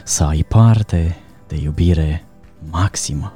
Să 0.05 0.25
ai 0.25 0.45
parte 0.49 1.17
de 1.49 1.57
iubire 1.63 2.25
maximă. 2.71 3.33